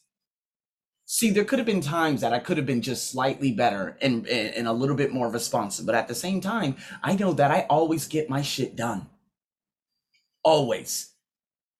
See, 1.09 1.31
there 1.31 1.45
could 1.45 1.61
have 1.61 1.67
been 1.67 1.81
times 1.81 2.21
that 2.21 2.33
I 2.33 2.41
could 2.41 2.57
have 2.57 2.67
been 2.67 2.83
just 2.83 3.09
slightly 3.09 3.53
better 3.53 3.97
and, 4.03 4.27
and 4.27 4.67
a 4.67 4.73
little 4.73 4.97
bit 4.97 5.13
more 5.13 5.31
responsive. 5.31 5.87
But 5.87 5.95
at 5.95 6.09
the 6.09 6.17
same 6.17 6.41
time, 6.41 6.75
I 7.05 7.15
know 7.15 7.33
that 7.35 7.53
I 7.53 7.67
always 7.71 8.09
get 8.09 8.29
my 8.29 8.43
shit 8.43 8.75
done. 8.75 9.07
Always. 10.43 11.13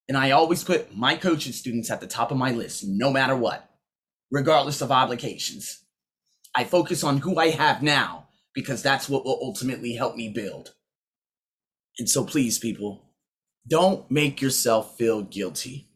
And 0.09 0.17
I 0.17 0.31
always 0.33 0.65
put 0.65 0.97
my 0.97 1.17
coaching 1.17 1.53
students 1.53 1.91
at 1.91 2.01
the 2.01 2.07
top 2.07 2.31
of 2.31 2.37
my 2.39 2.53
list, 2.53 2.85
no 2.87 3.11
matter 3.11 3.37
what, 3.37 3.69
regardless 4.31 4.81
of 4.81 4.93
obligations. 4.93 5.85
I 6.55 6.65
focus 6.65 7.05
on 7.05 7.19
who 7.19 7.39
I 7.39 7.51
have 7.51 7.83
now 7.83 8.29
because 8.55 8.83
that's 8.83 9.09
what 9.09 9.25
will 9.25 9.39
ultimately 9.43 9.95
help 9.95 10.17
me 10.17 10.29
build. 10.29 10.75
And 11.99 12.09
so, 12.09 12.25
please, 12.25 12.59
people, 12.59 13.03
don't 13.69 14.11
make 14.11 14.41
yourself 14.41 14.97
feel 14.97 15.23
guilty. 15.23 15.89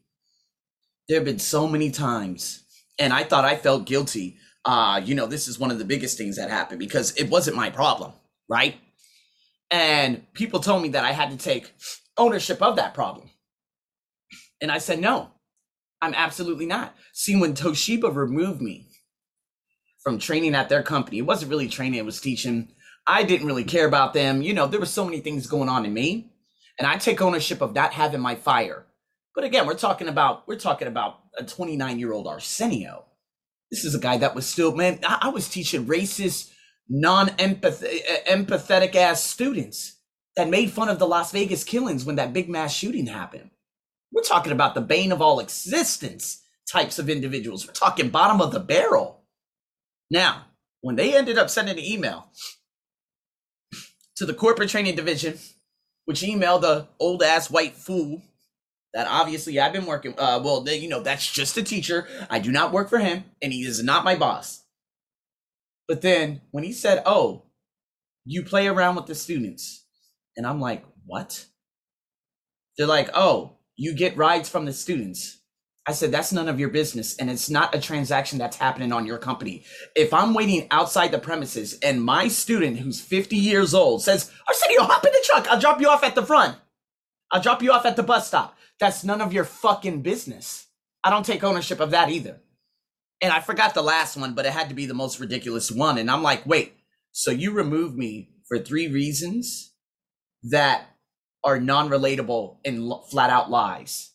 There 1.07 1.17
have 1.17 1.25
been 1.25 1.39
so 1.39 1.67
many 1.67 1.91
times, 1.91 2.63
and 2.99 3.13
I 3.13 3.23
thought 3.23 3.45
I 3.45 3.55
felt 3.57 3.85
guilty 3.85 4.37
Uh, 4.63 5.01
you 5.03 5.15
know, 5.15 5.25
this 5.25 5.47
is 5.47 5.57
one 5.57 5.71
of 5.71 5.79
the 5.79 5.85
biggest 5.85 6.19
things 6.19 6.35
that 6.35 6.51
happened 6.51 6.77
because 6.77 7.15
it 7.17 7.31
wasn't 7.31 7.57
my 7.57 7.71
problem, 7.71 8.13
right? 8.47 8.75
And 9.71 10.31
people 10.33 10.59
told 10.59 10.83
me 10.83 10.89
that 10.89 11.03
I 11.03 11.13
had 11.13 11.31
to 11.31 11.37
take 11.37 11.73
ownership 12.15 12.61
of 12.61 12.75
that 12.75 12.93
problem. 12.93 13.30
And 14.61 14.71
I 14.71 14.77
said, 14.77 14.99
no, 14.99 15.31
I'm 16.01 16.13
absolutely 16.13 16.65
not. 16.65 16.95
See, 17.13 17.35
when 17.35 17.53
Toshiba 17.53 18.13
removed 18.13 18.61
me 18.61 18.87
from 20.03 20.19
training 20.19 20.55
at 20.55 20.69
their 20.69 20.83
company, 20.83 21.19
it 21.19 21.25
wasn't 21.25 21.51
really 21.51 21.67
training, 21.67 21.99
it 21.99 22.05
was 22.05 22.21
teaching. 22.21 22.69
I 23.07 23.23
didn't 23.23 23.47
really 23.47 23.63
care 23.63 23.87
about 23.87 24.13
them. 24.13 24.41
You 24.41 24.53
know, 24.53 24.67
there 24.67 24.79
were 24.79 24.85
so 24.85 25.05
many 25.05 25.19
things 25.19 25.47
going 25.47 25.69
on 25.69 25.85
in 25.85 25.93
me. 25.93 26.31
And 26.77 26.87
I 26.87 26.97
take 26.97 27.21
ownership 27.21 27.61
of 27.61 27.75
not 27.75 27.93
having 27.93 28.21
my 28.21 28.35
fire. 28.35 28.85
But 29.35 29.43
again, 29.43 29.65
we're 29.65 29.75
talking 29.75 30.07
about 30.07 30.47
we're 30.47 30.59
talking 30.59 30.87
about 30.87 31.19
a 31.37 31.43
29 31.43 31.99
year 31.99 32.13
old 32.13 32.27
Arsenio. 32.27 33.05
This 33.69 33.85
is 33.85 33.95
a 33.95 33.99
guy 33.99 34.17
that 34.17 34.35
was 34.35 34.45
still 34.45 34.75
man. 34.75 34.99
I, 35.07 35.29
was 35.29 35.47
teaching 35.47 35.85
racist, 35.85 36.51
non 36.89 37.29
eh, 37.39 37.53
empathetic 37.53 38.95
ass 38.95 39.23
students 39.23 39.97
that 40.35 40.49
made 40.49 40.71
fun 40.71 40.89
of 40.89 40.99
the 40.99 41.07
Las 41.07 41.31
Vegas 41.31 41.63
killings 41.63 42.03
when 42.03 42.17
that 42.17 42.33
big 42.33 42.49
mass 42.49 42.73
shooting 42.73 43.07
happened. 43.07 43.51
We're 44.11 44.23
talking 44.23 44.51
about 44.51 44.75
the 44.75 44.81
bane 44.81 45.11
of 45.11 45.21
all 45.21 45.39
existence 45.39 46.41
types 46.69 46.99
of 46.99 47.09
individuals. 47.09 47.65
We're 47.65 47.73
talking 47.73 48.09
bottom 48.09 48.41
of 48.41 48.51
the 48.51 48.59
barrel. 48.59 49.23
Now, 50.09 50.45
when 50.81 50.95
they 50.95 51.15
ended 51.15 51.37
up 51.37 51.49
sending 51.49 51.77
an 51.77 51.83
email 51.83 52.29
to 54.17 54.25
the 54.25 54.33
corporate 54.33 54.69
training 54.69 54.95
division, 54.95 55.37
which 56.05 56.21
emailed 56.21 56.61
the 56.61 56.87
old 56.99 57.23
ass 57.23 57.49
white 57.49 57.73
fool 57.73 58.21
that 58.93 59.07
obviously 59.07 59.59
I've 59.59 59.73
been 59.73 59.85
working. 59.85 60.13
Uh, 60.17 60.41
well, 60.43 60.67
you 60.67 60.89
know, 60.89 61.01
that's 61.01 61.31
just 61.31 61.57
a 61.57 61.63
teacher. 61.63 62.07
I 62.29 62.39
do 62.39 62.51
not 62.51 62.73
work 62.73 62.89
for 62.89 62.99
him, 62.99 63.23
and 63.41 63.53
he 63.53 63.63
is 63.63 63.81
not 63.83 64.03
my 64.03 64.15
boss. 64.15 64.63
But 65.87 66.01
then 66.01 66.41
when 66.51 66.63
he 66.63 66.73
said, 66.73 67.01
"Oh, 67.05 67.43
you 68.25 68.43
play 68.43 68.67
around 68.67 68.95
with 68.95 69.05
the 69.05 69.15
students," 69.15 69.85
and 70.35 70.45
I'm 70.45 70.59
like, 70.59 70.83
"What?" 71.05 71.45
They're 72.77 72.87
like, 72.87 73.09
"Oh, 73.13 73.57
you 73.81 73.95
get 73.95 74.17
rides 74.17 74.49
from 74.49 74.65
the 74.65 74.73
students." 74.73 75.39
I 75.87 75.93
said, 75.93 76.11
that's 76.11 76.31
none 76.31 76.47
of 76.47 76.59
your 76.59 76.69
business. 76.69 77.17
And 77.17 77.29
it's 77.29 77.49
not 77.49 77.73
a 77.73 77.81
transaction 77.81 78.37
that's 78.37 78.57
happening 78.57 78.91
on 78.91 79.07
your 79.07 79.17
company. 79.17 79.63
If 79.95 80.13
I'm 80.13 80.35
waiting 80.35 80.67
outside 80.69 81.11
the 81.11 81.17
premises 81.17 81.79
and 81.81 82.03
my 82.03 82.27
student 82.27 82.77
who's 82.77 83.01
50 83.01 83.35
years 83.35 83.73
old 83.73 84.03
says, 84.03 84.31
Arsenio, 84.47 84.83
hop 84.83 85.03
in 85.03 85.11
the 85.11 85.23
truck. 85.25 85.47
I'll 85.49 85.59
drop 85.59 85.81
you 85.81 85.89
off 85.89 86.03
at 86.03 86.13
the 86.13 86.25
front. 86.25 86.55
I'll 87.31 87.41
drop 87.41 87.63
you 87.63 87.71
off 87.71 87.85
at 87.85 87.95
the 87.95 88.03
bus 88.03 88.27
stop. 88.27 88.55
That's 88.79 89.03
none 89.03 89.21
of 89.21 89.33
your 89.33 89.43
fucking 89.43 90.03
business. 90.03 90.67
I 91.03 91.09
don't 91.09 91.25
take 91.25 91.43
ownership 91.43 91.79
of 91.79 91.91
that 91.91 92.09
either. 92.09 92.39
And 93.21 93.33
I 93.33 93.39
forgot 93.39 93.73
the 93.73 93.81
last 93.81 94.17
one, 94.17 94.33
but 94.33 94.45
it 94.45 94.53
had 94.53 94.69
to 94.69 94.75
be 94.75 94.85
the 94.85 94.93
most 94.93 95.19
ridiculous 95.19 95.71
one. 95.71 95.97
And 95.97 96.11
I'm 96.11 96.23
like, 96.23 96.45
wait, 96.45 96.73
so 97.11 97.31
you 97.31 97.51
removed 97.51 97.97
me 97.97 98.29
for 98.47 98.59
three 98.59 98.87
reasons 98.87 99.73
that 100.43 100.85
are 101.43 101.59
non 101.59 101.89
relatable 101.89 102.57
and 102.65 102.91
flat 103.09 103.29
out 103.29 103.49
lies 103.49 104.11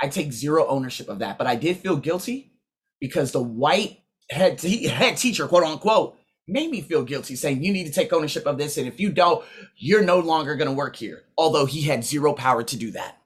I 0.00 0.08
take 0.08 0.32
zero 0.32 0.66
ownership 0.66 1.08
of 1.08 1.20
that, 1.20 1.38
but 1.38 1.46
I 1.46 1.56
did 1.56 1.78
feel 1.78 1.96
guilty 1.96 2.52
because 3.00 3.32
the 3.32 3.42
white 3.42 4.00
head 4.30 4.60
head 4.60 5.16
teacher, 5.16 5.48
quote 5.48 5.64
unquote, 5.64 6.16
made 6.46 6.70
me 6.70 6.80
feel 6.80 7.02
guilty, 7.02 7.34
saying 7.36 7.62
you 7.64 7.72
need 7.72 7.86
to 7.86 7.92
take 7.92 8.12
ownership 8.12 8.46
of 8.46 8.58
this, 8.58 8.76
and 8.76 8.86
if 8.86 9.00
you 9.00 9.10
don't, 9.10 9.44
you're 9.76 10.04
no 10.04 10.20
longer 10.20 10.54
going 10.54 10.68
to 10.68 10.74
work 10.74 10.96
here. 10.96 11.24
Although 11.36 11.66
he 11.66 11.82
had 11.82 12.04
zero 12.04 12.32
power 12.32 12.62
to 12.62 12.76
do 12.76 12.92
that, 12.92 13.18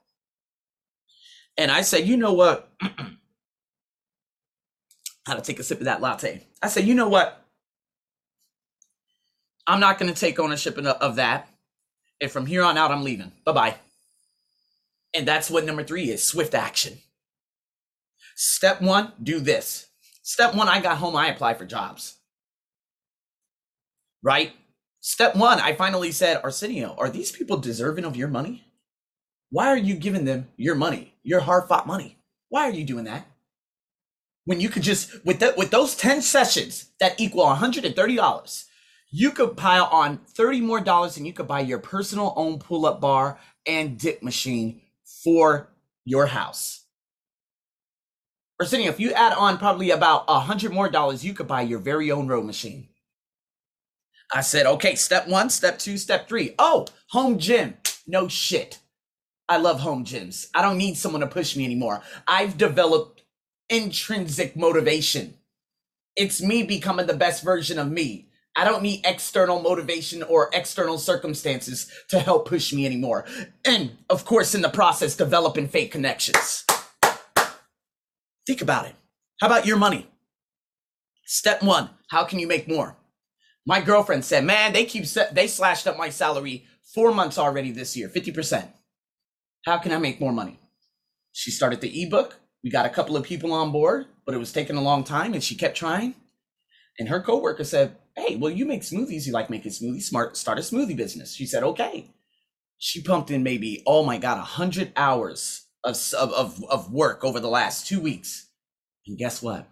and 1.58 1.70
I 1.70 1.82
said, 1.82 2.06
you 2.06 2.16
know 2.16 2.32
what? 2.32 2.70
I 2.82 2.90
How 5.26 5.34
to 5.34 5.42
take 5.42 5.60
a 5.60 5.62
sip 5.62 5.78
of 5.78 5.84
that 5.84 6.00
latte? 6.00 6.46
I 6.62 6.68
said, 6.68 6.84
you 6.84 6.94
know 6.94 7.08
what? 7.08 7.38
I'm 9.66 9.78
not 9.78 9.98
going 9.98 10.12
to 10.12 10.18
take 10.18 10.40
ownership 10.40 10.76
of 10.78 11.16
that. 11.16 11.48
And 12.20 12.30
from 12.30 12.46
here 12.46 12.62
on 12.62 12.78
out, 12.78 12.90
I'm 12.90 13.04
leaving. 13.04 13.32
Bye 13.44 13.52
bye. 13.52 13.74
And 15.14 15.26
that's 15.26 15.50
what 15.50 15.64
number 15.64 15.84
three 15.84 16.10
is 16.10 16.24
swift 16.24 16.54
action. 16.54 16.98
Step 18.34 18.80
one, 18.80 19.12
do 19.22 19.40
this. 19.40 19.88
Step 20.22 20.54
one, 20.54 20.68
I 20.68 20.80
got 20.80 20.98
home, 20.98 21.16
I 21.16 21.28
applied 21.28 21.58
for 21.58 21.66
jobs. 21.66 22.16
Right? 24.22 24.52
Step 25.00 25.34
one, 25.34 25.58
I 25.58 25.74
finally 25.74 26.12
said, 26.12 26.40
Arsenio, 26.42 26.94
are 26.96 27.10
these 27.10 27.32
people 27.32 27.56
deserving 27.56 28.04
of 28.04 28.16
your 28.16 28.28
money? 28.28 28.64
Why 29.50 29.66
are 29.66 29.76
you 29.76 29.96
giving 29.96 30.24
them 30.24 30.48
your 30.56 30.76
money, 30.76 31.14
your 31.22 31.40
hard 31.40 31.68
fought 31.68 31.86
money? 31.86 32.18
Why 32.48 32.68
are 32.68 32.72
you 32.72 32.84
doing 32.84 33.04
that? 33.04 33.26
When 34.44 34.60
you 34.60 34.68
could 34.68 34.82
just, 34.82 35.24
with, 35.24 35.40
that, 35.40 35.56
with 35.56 35.70
those 35.70 35.96
10 35.96 36.22
sessions 36.22 36.86
that 37.00 37.20
equal 37.20 37.44
$130, 37.44 38.64
you 39.12 39.30
could 39.30 39.56
pile 39.56 39.84
on 39.92 40.18
30 40.26 40.62
more 40.62 40.80
dollars 40.80 41.18
and 41.18 41.26
you 41.26 41.34
could 41.34 41.46
buy 41.46 41.60
your 41.60 41.78
personal 41.78 42.32
own 42.34 42.58
pull 42.58 42.86
up 42.86 43.00
bar 43.00 43.38
and 43.66 43.98
dip 43.98 44.22
machine 44.22 44.80
for 45.22 45.68
your 46.04 46.26
house. 46.26 46.86
Arsenio, 48.58 48.90
if 48.90 48.98
you 48.98 49.12
add 49.12 49.32
on 49.34 49.58
probably 49.58 49.90
about 49.90 50.24
a 50.28 50.40
hundred 50.40 50.72
more 50.72 50.88
dollars, 50.88 51.24
you 51.24 51.34
could 51.34 51.46
buy 51.46 51.60
your 51.62 51.78
very 51.78 52.10
own 52.10 52.26
row 52.26 52.42
machine. 52.42 52.88
I 54.32 54.40
said, 54.40 54.64
okay, 54.66 54.94
step 54.94 55.28
one, 55.28 55.50
step 55.50 55.78
two, 55.78 55.98
step 55.98 56.28
three. 56.28 56.54
Oh, 56.58 56.86
home 57.10 57.38
gym. 57.38 57.74
No 58.06 58.28
shit. 58.28 58.78
I 59.48 59.58
love 59.58 59.80
home 59.80 60.04
gyms. 60.04 60.46
I 60.54 60.62
don't 60.62 60.78
need 60.78 60.96
someone 60.96 61.20
to 61.20 61.26
push 61.26 61.54
me 61.54 61.64
anymore. 61.66 62.02
I've 62.26 62.56
developed 62.56 63.22
intrinsic 63.68 64.56
motivation. 64.56 65.34
It's 66.16 66.40
me 66.40 66.62
becoming 66.62 67.06
the 67.06 67.14
best 67.14 67.44
version 67.44 67.78
of 67.78 67.90
me. 67.90 68.28
I 68.56 68.64
don't 68.64 68.82
need 68.82 69.00
external 69.04 69.60
motivation 69.60 70.22
or 70.22 70.50
external 70.52 70.98
circumstances 70.98 71.90
to 72.08 72.18
help 72.18 72.46
push 72.46 72.72
me 72.72 72.84
anymore. 72.84 73.24
And 73.64 73.96
of 74.10 74.24
course, 74.24 74.54
in 74.54 74.60
the 74.62 74.68
process, 74.68 75.16
developing 75.16 75.68
fake 75.68 75.90
connections. 75.90 76.64
Think 78.46 78.60
about 78.60 78.86
it. 78.86 78.94
How 79.40 79.46
about 79.46 79.66
your 79.66 79.78
money? 79.78 80.06
Step 81.24 81.62
one, 81.62 81.90
how 82.10 82.24
can 82.24 82.38
you 82.38 82.46
make 82.46 82.68
more? 82.68 82.96
My 83.64 83.80
girlfriend 83.80 84.24
said, 84.24 84.44
man, 84.44 84.72
they 84.72 84.84
keep, 84.84 85.04
they 85.32 85.46
slashed 85.46 85.86
up 85.86 85.96
my 85.96 86.10
salary 86.10 86.66
four 86.94 87.14
months 87.14 87.38
already 87.38 87.70
this 87.70 87.96
year, 87.96 88.08
50%. 88.08 88.68
How 89.64 89.78
can 89.78 89.92
I 89.92 89.98
make 89.98 90.20
more 90.20 90.32
money? 90.32 90.58
She 91.32 91.50
started 91.50 91.80
the 91.80 92.02
ebook. 92.02 92.38
We 92.62 92.70
got 92.70 92.86
a 92.86 92.90
couple 92.90 93.16
of 93.16 93.24
people 93.24 93.52
on 93.52 93.72
board, 93.72 94.06
but 94.26 94.34
it 94.34 94.38
was 94.38 94.52
taking 94.52 94.76
a 94.76 94.82
long 94.82 95.04
time 95.04 95.32
and 95.32 95.42
she 95.42 95.54
kept 95.54 95.76
trying. 95.76 96.14
And 96.98 97.08
her 97.08 97.22
coworker 97.22 97.64
said, 97.64 97.96
Hey, 98.16 98.36
well, 98.36 98.52
you 98.52 98.66
make 98.66 98.82
smoothies. 98.82 99.26
You 99.26 99.32
like 99.32 99.50
making 99.50 99.72
smoothies. 99.72 100.02
Smart, 100.02 100.36
start 100.36 100.58
a 100.58 100.62
smoothie 100.62 100.96
business. 100.96 101.34
She 101.34 101.46
said, 101.46 101.62
Okay. 101.62 102.10
She 102.78 103.00
pumped 103.00 103.30
in 103.30 103.44
maybe, 103.44 103.82
oh 103.86 104.04
my 104.04 104.18
God, 104.18 104.38
100 104.38 104.92
hours 104.96 105.66
of, 105.84 105.96
of, 106.14 106.64
of 106.64 106.92
work 106.92 107.24
over 107.24 107.38
the 107.38 107.48
last 107.48 107.86
two 107.86 108.00
weeks. 108.00 108.48
And 109.06 109.16
guess 109.18 109.40
what? 109.42 109.68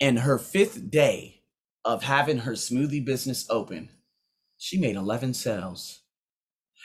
In 0.00 0.18
her 0.18 0.38
fifth 0.38 0.90
day 0.90 1.42
of 1.84 2.02
having 2.04 2.38
her 2.38 2.52
smoothie 2.52 3.04
business 3.04 3.46
open, 3.50 3.90
she 4.58 4.78
made 4.78 4.96
11 4.96 5.34
sales. 5.34 6.01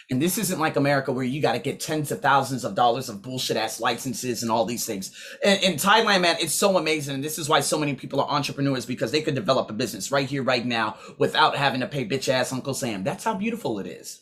And 0.10 0.22
this 0.22 0.38
isn't 0.38 0.60
like 0.60 0.78
America 0.78 1.12
where 1.12 1.26
you 1.26 1.42
got 1.42 1.52
to 1.54 1.60
get 1.60 1.82
tens 1.82 2.12
of 2.12 2.22
thousands 2.22 2.64
of 2.64 2.76
dollars 2.76 3.10
of 3.10 3.22
bullshit 3.22 3.58
ass 3.58 3.82
licenses 3.82 4.42
and 4.42 4.50
all 4.50 4.64
these 4.64 4.86
things. 4.86 5.12
In, 5.44 5.58
in, 5.58 5.74
Thailand, 5.74 6.22
man, 6.22 6.38
it's 6.40 6.54
so 6.54 6.78
amazing. 6.78 7.16
And 7.16 7.24
this 7.24 7.38
is 7.38 7.50
why 7.50 7.60
so 7.60 7.78
many 7.78 7.94
people 7.94 8.22
are 8.22 8.30
entrepreneurs 8.30 8.86
because 8.86 9.12
they 9.12 9.22
could 9.22 9.36
develop 9.36 9.70
a 9.70 9.74
business 9.74 10.10
right 10.10 10.28
here, 10.28 10.44
right 10.44 10.66
now 10.66 10.96
without 11.18 11.58
having 11.58 11.82
to 11.82 11.88
pay 11.88 12.08
bitch 12.08 12.30
ass 12.30 12.54
Uncle 12.54 12.74
Sam. 12.74 13.04
That's 13.04 13.26
how 13.26 13.34
beautiful 13.34 13.80
it 13.80 13.88
is. 13.88 14.22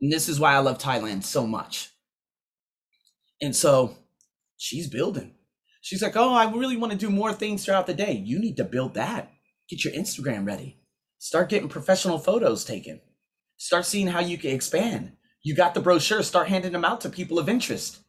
And 0.00 0.12
this 0.12 0.28
is 0.28 0.38
why 0.38 0.52
I 0.52 0.58
love 0.58 0.78
Thailand 0.78 1.24
so 1.24 1.44
much. 1.44 1.90
And 3.40 3.56
so 3.56 3.96
she's 4.56 4.86
building. 4.88 5.34
She's 5.80 6.02
like, 6.02 6.16
oh, 6.16 6.34
I 6.34 6.48
really 6.52 6.76
want 6.76 6.92
to 6.92 6.98
do 6.98 7.10
more 7.10 7.32
things 7.32 7.64
throughout 7.64 7.88
the 7.88 7.94
day. 7.94 8.12
You 8.12 8.38
need 8.38 8.56
to 8.58 8.64
build 8.64 8.94
that. 8.94 9.32
Get 9.68 9.84
your 9.84 9.92
Instagram 9.94 10.46
ready. 10.46 10.78
Start 11.18 11.48
getting 11.48 11.68
professional 11.68 12.20
photos 12.20 12.64
taken 12.64 13.00
Start 13.62 13.86
seeing 13.86 14.08
how 14.08 14.18
you 14.18 14.36
can 14.38 14.50
expand. 14.50 15.12
You 15.44 15.54
got 15.54 15.72
the 15.72 15.80
brochure, 15.80 16.24
start 16.24 16.48
handing 16.48 16.72
them 16.72 16.84
out 16.84 17.00
to 17.02 17.08
people 17.08 17.38
of 17.38 17.48
interest. 17.48 18.00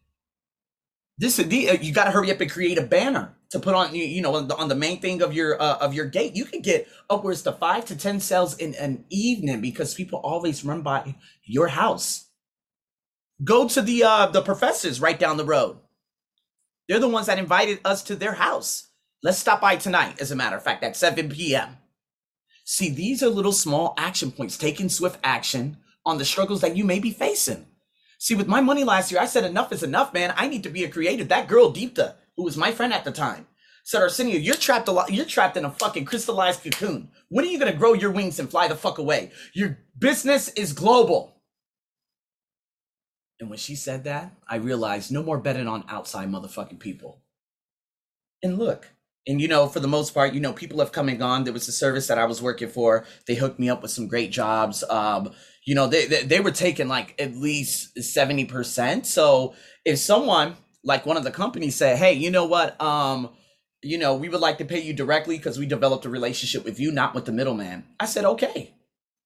This 1.20 1.38
uh, 1.38 1.44
you 1.44 1.94
got 1.94 2.06
to 2.06 2.12
hurry 2.12 2.32
up 2.32 2.42
and 2.42 2.50
create 2.50 2.80
a 2.80 2.82
banner 2.82 3.36
to 3.52 3.60
put 3.60 3.76
on 3.76 3.94
you 3.94 4.20
know 4.24 4.34
on 4.34 4.48
the, 4.48 4.56
on 4.56 4.68
the 4.68 4.74
main 4.74 5.00
thing 5.00 5.22
of 5.22 5.32
your 5.32 5.62
uh, 5.62 5.78
of 5.78 5.94
your 5.94 6.08
gate. 6.08 6.36
You 6.36 6.46
can 6.46 6.62
get 6.62 6.88
upwards 7.08 7.44
to 7.44 7.52
five 7.52 7.86
to 7.86 7.96
ten 7.96 8.20
sales 8.20 8.58
in 8.58 8.74
an 8.74 9.06
evening 9.12 9.62
because 9.62 9.94
people 9.94 10.18
always 10.24 10.66
run 10.66 10.82
by 10.82 11.14
your 11.46 11.68
house. 11.68 12.32
Go 13.44 13.68
to 13.68 13.82
the 13.84 14.06
uh, 14.06 14.26
the 14.32 14.42
professors 14.42 15.00
right 15.00 15.20
down 15.20 15.38
the 15.38 15.46
road. 15.46 15.78
They're 16.90 16.98
the 16.98 17.08
ones 17.08 17.28
that 17.28 17.38
invited 17.38 17.80
us 17.86 18.02
to 18.06 18.16
their 18.16 18.34
house. 18.34 18.88
Let's 19.22 19.38
stop 19.38 19.62
by 19.62 19.76
tonight, 19.76 20.20
as 20.20 20.32
a 20.32 20.36
matter 20.36 20.58
of 20.58 20.64
fact, 20.64 20.84
at 20.84 20.98
7 20.98 21.30
p.m. 21.30 21.78
See, 22.64 22.90
these 22.90 23.22
are 23.22 23.30
little 23.30 23.52
small 23.52 23.94
action 23.98 24.32
points, 24.32 24.58
taking 24.58 24.90
swift 24.90 25.20
action 25.24 25.78
on 26.06 26.18
the 26.18 26.26
struggles 26.26 26.62
that 26.62 26.78
you 26.78 26.84
may 26.84 27.00
be 27.00 27.12
facing. 27.12 27.66
See, 28.20 28.36
with 28.36 28.48
my 28.48 28.62
money 28.62 28.84
last 28.84 29.12
year, 29.12 29.20
I 29.20 29.26
said 29.26 29.44
enough 29.44 29.74
is 29.74 29.84
enough, 29.84 30.14
man. 30.14 30.34
I 30.38 30.48
need 30.48 30.64
to 30.64 30.70
be 30.70 30.84
a 30.84 30.90
creative. 30.90 31.28
That 31.28 31.48
girl, 31.48 31.74
Deepta, 31.74 32.16
who 32.38 32.44
was 32.44 32.56
my 32.56 32.72
friend 32.72 32.94
at 32.94 33.04
the 33.04 33.12
time, 33.12 33.48
said 33.84 34.02
Arsenio, 34.02 34.38
you're 34.38 34.56
trapped 34.56 34.88
a 34.88 34.94
lot. 34.94 35.12
You're 35.12 35.26
trapped 35.26 35.58
in 35.58 35.66
a 35.66 35.72
fucking 35.72 36.06
crystallized 36.06 36.64
cocoon. 36.64 37.12
When 37.28 37.44
are 37.44 37.50
you 37.50 37.60
gonna 37.60 37.74
grow 37.74 37.94
your 37.94 38.12
wings 38.12 38.40
and 38.40 38.50
fly 38.50 38.70
the 38.70 38.76
fuck 38.76 38.98
away? 38.98 39.32
Your 39.54 39.80
business 39.98 40.48
is 40.50 40.72
global. 40.72 41.42
And 43.42 43.50
when 43.50 43.60
she 43.60 43.76
said 43.76 44.06
that, 44.06 44.32
I 44.48 44.56
realized 44.56 45.12
no 45.12 45.22
more 45.22 45.38
betting 45.38 45.68
on 45.68 45.84
outside 45.90 46.30
motherfucking 46.30 46.80
people. 46.80 47.24
And 48.42 48.58
look, 48.58 48.88
and 49.28 49.40
you 49.40 49.48
know, 49.48 49.68
for 49.68 49.80
the 49.80 49.88
most 49.88 50.14
part, 50.14 50.34
you 50.34 50.42
know, 50.42 50.54
people 50.54 50.80
have 50.80 50.92
come 50.92 51.08
and 51.10 51.20
gone. 51.20 51.44
There 51.44 51.54
was 51.54 51.68
a 51.68 51.72
service 51.72 52.08
that 52.08 52.18
I 52.18 52.26
was 52.26 52.42
working 52.42 52.70
for. 52.70 53.06
They 53.26 53.36
hooked 53.36 53.60
me 53.60 53.70
up 53.70 53.82
with 53.82 53.92
some 53.92 54.08
great 54.08 54.32
jobs. 54.32 54.84
Um, 54.90 55.32
you 55.66 55.76
know, 55.76 55.88
they, 55.88 56.06
they, 56.06 56.24
they 56.24 56.40
were 56.42 56.52
taking 56.52 56.90
like 56.90 57.16
at 57.20 57.36
least 57.36 57.96
70%. 57.96 59.06
So 59.06 59.56
if 59.86 59.98
someone 60.00 60.58
like 60.84 61.06
one 61.06 61.16
of 61.16 61.24
the 61.24 61.32
companies 61.32 61.76
said, 61.76 61.98
Hey, 61.98 62.14
you 62.14 62.32
know 62.32 62.46
what? 62.46 62.80
Um, 62.82 63.30
you 63.82 63.98
know, 63.98 64.16
we 64.16 64.30
would 64.30 64.40
like 64.40 64.58
to 64.58 64.66
pay 64.66 64.80
you 64.80 64.94
directly 64.94 65.38
because 65.38 65.60
we 65.60 65.66
developed 65.66 66.06
a 66.06 66.10
relationship 66.10 66.64
with 66.64 66.80
you, 66.80 66.92
not 66.92 67.14
with 67.14 67.26
the 67.26 67.32
middleman. 67.32 67.86
I 68.00 68.06
said, 68.06 68.26
okay. 68.26 68.74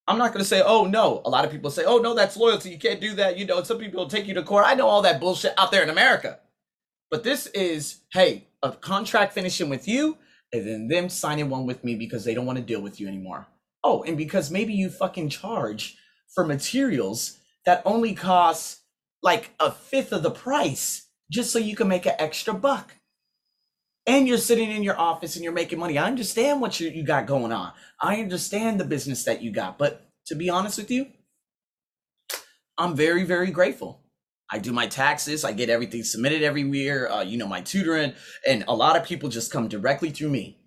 I'm 0.08 0.18
not 0.18 0.32
going 0.32 0.44
to 0.44 0.50
say, 0.50 0.64
oh, 0.66 0.86
no. 0.86 1.22
A 1.26 1.30
lot 1.30 1.46
of 1.46 1.52
people 1.52 1.70
say, 1.70 1.84
oh, 1.86 1.98
no, 1.98 2.16
that's 2.16 2.38
loyalty. 2.38 2.70
You 2.70 2.80
can't 2.80 3.02
do 3.02 3.14
that. 3.16 3.38
You 3.38 3.46
know, 3.46 3.62
some 3.64 3.78
people 3.78 4.00
will 4.00 4.10
take 4.10 4.26
you 4.26 4.34
to 4.34 4.44
court. 4.44 4.66
I 4.66 4.74
know 4.74 4.88
all 4.88 5.02
that 5.04 5.20
bullshit 5.20 5.54
out 5.58 5.72
there 5.72 5.84
in 5.84 5.90
America. 5.90 6.40
But 7.12 7.24
this 7.24 7.48
is, 7.48 8.00
hey, 8.12 8.47
a 8.64 8.72
contract 8.72 9.34
finishing 9.34 9.70
with 9.70 9.88
you 9.88 10.18
and 10.54 10.68
then 10.68 10.88
them 10.88 11.10
signing 11.10 11.50
one 11.50 11.66
with 11.66 11.84
me 11.84 11.96
because 11.96 12.24
they 12.24 12.34
don't 12.34 12.46
want 12.46 12.58
to 12.58 12.64
deal 12.64 12.82
with 12.82 13.00
you 13.00 13.08
anymore. 13.08 13.48
Oh, 13.84 14.04
and 14.04 14.18
because 14.18 14.50
maybe 14.52 14.74
you 14.74 14.90
fucking 14.90 15.30
charge 15.30 15.98
for 16.34 16.46
materials 16.46 17.38
that 17.66 17.82
only 17.86 18.14
cost 18.14 18.80
like 19.22 19.52
a 19.60 19.72
fifth 19.72 20.12
of 20.12 20.24
the 20.24 20.32
price 20.32 21.08
just 21.32 21.52
so 21.52 21.60
you 21.60 21.76
can 21.76 21.88
make 21.88 22.06
an 22.06 22.16
extra 22.20 22.54
buck. 22.54 22.96
And 24.06 24.28
you're 24.28 24.38
sitting 24.38 24.72
in 24.72 24.84
your 24.84 24.98
office 24.98 25.36
and 25.36 25.44
you're 25.44 25.54
making 25.54 25.80
money. 25.80 25.98
I 25.98 26.08
understand 26.08 26.62
what 26.62 26.80
you, 26.80 26.90
you 26.90 27.04
got 27.04 27.26
going 27.26 27.52
on. 27.52 27.74
I 28.02 28.22
understand 28.22 28.80
the 28.80 28.86
business 28.86 29.26
that 29.26 29.42
you 29.42 29.52
got. 29.52 29.78
But 29.78 30.10
to 30.28 30.36
be 30.36 30.50
honest 30.50 30.78
with 30.78 30.90
you, 30.90 31.08
I'm 32.78 32.96
very, 32.96 33.24
very 33.24 33.52
grateful 33.52 34.02
I 34.52 34.60
do 34.60 34.72
my 34.72 34.88
taxes. 34.88 35.44
I 35.44 35.52
get 35.52 35.70
everything 35.70 36.04
submitted 36.04 36.42
every 36.42 36.64
year. 36.64 37.10
Uh, 37.10 37.22
you 37.22 37.38
know, 37.38 37.48
my 37.48 37.62
tutoring, 37.62 38.14
and 38.48 38.64
a 38.68 38.76
lot 38.76 38.96
of 38.96 39.04
people 39.04 39.30
just 39.30 39.52
come 39.52 39.68
directly 39.68 40.10
through 40.10 40.30
me. 40.30 40.58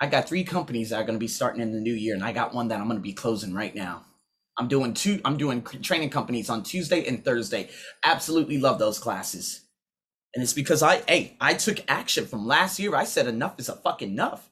I 0.00 0.06
got 0.06 0.28
three 0.28 0.44
companies 0.44 0.90
that 0.90 0.96
are 0.96 1.04
going 1.04 1.18
to 1.18 1.20
be 1.20 1.28
starting 1.28 1.62
in 1.62 1.72
the 1.72 1.80
new 1.80 1.94
year, 1.94 2.14
and 2.14 2.24
I 2.24 2.32
got 2.32 2.54
one 2.54 2.68
that 2.68 2.80
I'm 2.80 2.86
going 2.86 2.98
to 2.98 3.02
be 3.02 3.12
closing 3.12 3.54
right 3.54 3.74
now. 3.74 4.04
I'm 4.58 4.68
doing 4.68 4.92
two. 4.92 5.20
I'm 5.24 5.38
doing 5.38 5.62
training 5.62 6.10
companies 6.10 6.50
on 6.50 6.62
Tuesday 6.62 7.06
and 7.06 7.24
Thursday. 7.24 7.70
Absolutely 8.04 8.58
love 8.58 8.78
those 8.78 8.98
classes, 8.98 9.62
and 10.34 10.42
it's 10.42 10.52
because 10.52 10.82
I, 10.82 11.02
hey, 11.08 11.36
I 11.40 11.54
took 11.54 11.78
action 11.88 12.26
from 12.26 12.46
last 12.46 12.78
year. 12.78 12.94
I 12.94 13.04
said 13.04 13.26
enough 13.26 13.58
is 13.58 13.70
a 13.70 13.76
fucking 13.76 14.10
enough. 14.10 14.50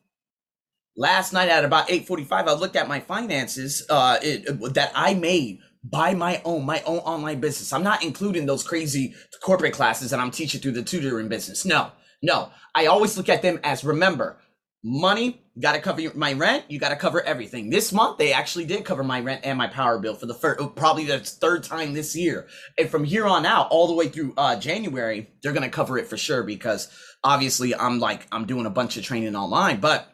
Last 0.97 1.33
night 1.35 1.50
at 1.50 1.64
about 1.64 1.88
8:45, 1.88 2.49
I 2.49 2.52
looked 2.55 2.76
at 2.76 2.88
my 2.88 3.00
finances 3.00 3.87
uh, 3.90 4.19
it, 4.23 4.75
that 4.75 4.93
I 4.95 5.14
made 5.14 5.61
buy 5.90 6.14
my 6.14 6.40
own 6.45 6.64
my 6.64 6.83
own 6.87 6.99
online 6.99 7.40
business. 7.40 7.73
I'm 7.73 7.83
not 7.83 8.02
including 8.02 8.47
those 8.47 8.62
crazy 8.62 9.14
corporate 9.42 9.75
classes 9.75 10.11
that 10.11 10.21
i'm 10.21 10.30
teaching 10.30 10.61
through 10.61 10.73
the 10.73 10.83
tutoring 10.83 11.28
business. 11.28 11.64
No 11.64 11.92
no. 12.23 12.50
I 12.75 12.87
always 12.87 13.16
look 13.16 13.28
at 13.28 13.42
them 13.42 13.61
as 13.64 13.85
remember 13.85 14.38
money 14.85 15.42
got 15.61 15.73
to 15.73 15.80
cover 15.80 16.00
my 16.14 16.33
rent 16.35 16.64
you 16.68 16.78
got 16.78 16.90
to 16.90 16.97
cover 16.97 17.21
everything. 17.23 17.68
This 17.68 17.92
month 17.92 18.18
they 18.18 18.33
actually 18.33 18.64
did 18.64 18.85
cover 18.85 19.02
my 19.02 19.21
rent 19.21 19.40
and 19.45 19.59
my 19.59 19.66
power 19.66 19.99
bill 19.99 20.14
for 20.14 20.26
the 20.26 20.35
first 20.35 20.61
probably 20.76 21.04
the 21.04 21.18
third 21.18 21.64
time 21.64 21.95
this 21.95 22.14
year. 22.14 22.47
And 22.78 22.88
from 22.88 23.04
here 23.04 23.26
on 23.26 23.45
out 23.45 23.68
all 23.71 23.88
the 23.88 23.95
way 23.95 24.09
through 24.09 24.35
uh, 24.37 24.59
january 24.59 25.30
they're 25.42 25.52
gonna 25.52 25.68
cover 25.68 25.99
it 25.99 26.07
for 26.07 26.16
sure 26.16 26.42
because 26.42 26.88
obviously 27.25 27.75
i'm 27.75 27.99
like 27.99 28.26
i'm 28.30 28.47
doing 28.47 28.66
a 28.66 28.71
bunch 28.71 28.97
of 28.97 29.04
training 29.04 29.37
online. 29.37 29.80
But 29.80 30.09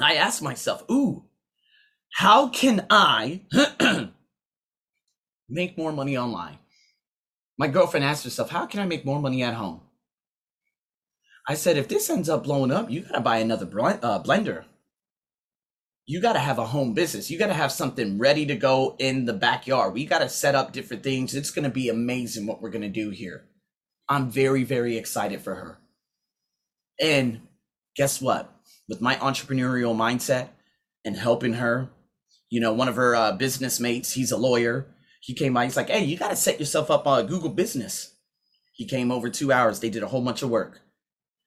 i 0.00 0.14
asked 0.14 0.42
myself 0.42 0.82
ooh 0.90 1.24
how 2.14 2.48
can 2.48 2.86
i 2.90 3.42
make 5.48 5.78
more 5.78 5.92
money 5.92 6.16
online. 6.16 6.58
My 7.58 7.68
girlfriend 7.68 8.04
asked 8.04 8.24
herself, 8.24 8.50
How 8.50 8.66
can 8.66 8.80
I 8.80 8.86
make 8.86 9.04
more 9.04 9.20
money 9.20 9.42
at 9.42 9.54
home? 9.54 9.80
I 11.48 11.54
said, 11.54 11.76
If 11.76 11.88
this 11.88 12.10
ends 12.10 12.28
up 12.28 12.44
blowing 12.44 12.72
up, 12.72 12.90
you 12.90 13.02
got 13.02 13.12
to 13.12 13.20
buy 13.20 13.38
another 13.38 13.66
uh, 13.66 14.22
blender. 14.22 14.64
You 16.06 16.20
got 16.20 16.34
to 16.34 16.38
have 16.38 16.58
a 16.58 16.66
home 16.66 16.92
business. 16.92 17.30
You 17.30 17.38
got 17.38 17.46
to 17.46 17.54
have 17.54 17.72
something 17.72 18.18
ready 18.18 18.44
to 18.46 18.56
go 18.56 18.94
in 18.98 19.24
the 19.24 19.32
backyard. 19.32 19.94
We 19.94 20.04
got 20.04 20.18
to 20.18 20.28
set 20.28 20.54
up 20.54 20.72
different 20.72 21.02
things. 21.02 21.34
It's 21.34 21.50
going 21.50 21.64
to 21.64 21.70
be 21.70 21.88
amazing 21.88 22.46
what 22.46 22.60
we're 22.60 22.70
going 22.70 22.82
to 22.82 22.88
do 22.88 23.10
here. 23.10 23.46
I'm 24.08 24.30
very, 24.30 24.64
very 24.64 24.98
excited 24.98 25.40
for 25.40 25.54
her. 25.54 25.78
And 27.00 27.40
guess 27.96 28.20
what? 28.20 28.52
With 28.86 29.00
my 29.00 29.16
entrepreneurial 29.16 29.96
mindset 29.96 30.48
and 31.06 31.16
helping 31.16 31.54
her, 31.54 31.88
you 32.50 32.60
know, 32.60 32.74
one 32.74 32.88
of 32.88 32.96
her 32.96 33.16
uh, 33.16 33.32
business 33.32 33.80
mates, 33.80 34.12
he's 34.12 34.30
a 34.30 34.36
lawyer 34.36 34.86
he 35.24 35.32
came 35.32 35.54
by. 35.54 35.64
He's 35.64 35.76
like, 35.76 35.88
"Hey, 35.88 36.04
you 36.04 36.18
got 36.18 36.28
to 36.28 36.36
set 36.36 36.60
yourself 36.60 36.90
up 36.90 37.06
on 37.06 37.26
Google 37.26 37.48
Business." 37.48 38.14
He 38.72 38.84
came 38.84 39.10
over 39.10 39.30
two 39.30 39.52
hours. 39.52 39.80
They 39.80 39.88
did 39.88 40.02
a 40.02 40.06
whole 40.06 40.20
bunch 40.20 40.42
of 40.42 40.50
work. 40.50 40.82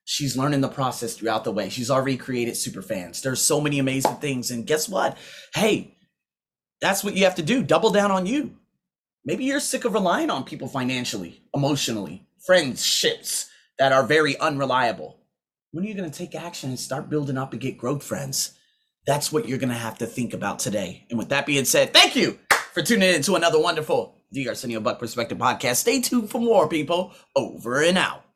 She's 0.03 0.35
learning 0.35 0.61
the 0.61 0.67
process 0.67 1.13
throughout 1.13 1.43
the 1.43 1.51
way. 1.51 1.69
She's 1.69 1.91
already 1.91 2.17
created 2.17 2.57
super 2.57 2.81
fans. 2.81 3.21
There's 3.21 3.41
so 3.41 3.61
many 3.61 3.77
amazing 3.77 4.15
things. 4.15 4.49
And 4.49 4.65
guess 4.65 4.89
what? 4.89 5.15
Hey, 5.53 5.95
that's 6.81 7.03
what 7.03 7.15
you 7.15 7.25
have 7.25 7.35
to 7.35 7.43
do. 7.43 7.61
Double 7.61 7.91
down 7.91 8.09
on 8.09 8.25
you. 8.25 8.55
Maybe 9.25 9.43
you're 9.43 9.59
sick 9.59 9.85
of 9.85 9.93
relying 9.93 10.31
on 10.31 10.43
people 10.43 10.69
financially, 10.69 11.43
emotionally, 11.53 12.25
friendships 12.45 13.47
that 13.77 13.91
are 13.91 14.03
very 14.03 14.39
unreliable. 14.39 15.19
When 15.71 15.83
are 15.83 15.87
you 15.87 15.93
going 15.93 16.09
to 16.09 16.17
take 16.17 16.33
action 16.33 16.69
and 16.69 16.79
start 16.79 17.09
building 17.09 17.37
up 17.37 17.51
and 17.51 17.61
get 17.61 17.77
growth 17.77 18.03
friends? 18.03 18.57
That's 19.05 19.31
what 19.31 19.47
you're 19.47 19.59
going 19.59 19.69
to 19.69 19.75
have 19.75 19.99
to 19.99 20.07
think 20.07 20.33
about 20.33 20.59
today. 20.59 21.05
And 21.09 21.19
with 21.19 21.29
that 21.29 21.45
being 21.45 21.65
said, 21.65 21.93
thank 21.93 22.15
you 22.15 22.39
for 22.77 22.83
tuning 22.83 23.11
in 23.11 23.23
to 23.23 23.33
another 23.33 23.59
wonderful 23.59 24.21
The 24.31 24.49
Arsenio 24.49 24.79
Buck 24.79 24.99
Perspective 24.99 25.39
podcast. 25.39 25.77
Stay 25.77 25.99
tuned 25.99 26.29
for 26.29 26.39
more, 26.39 26.69
people. 26.69 27.11
Over 27.35 27.81
and 27.81 27.97
out. 27.97 28.26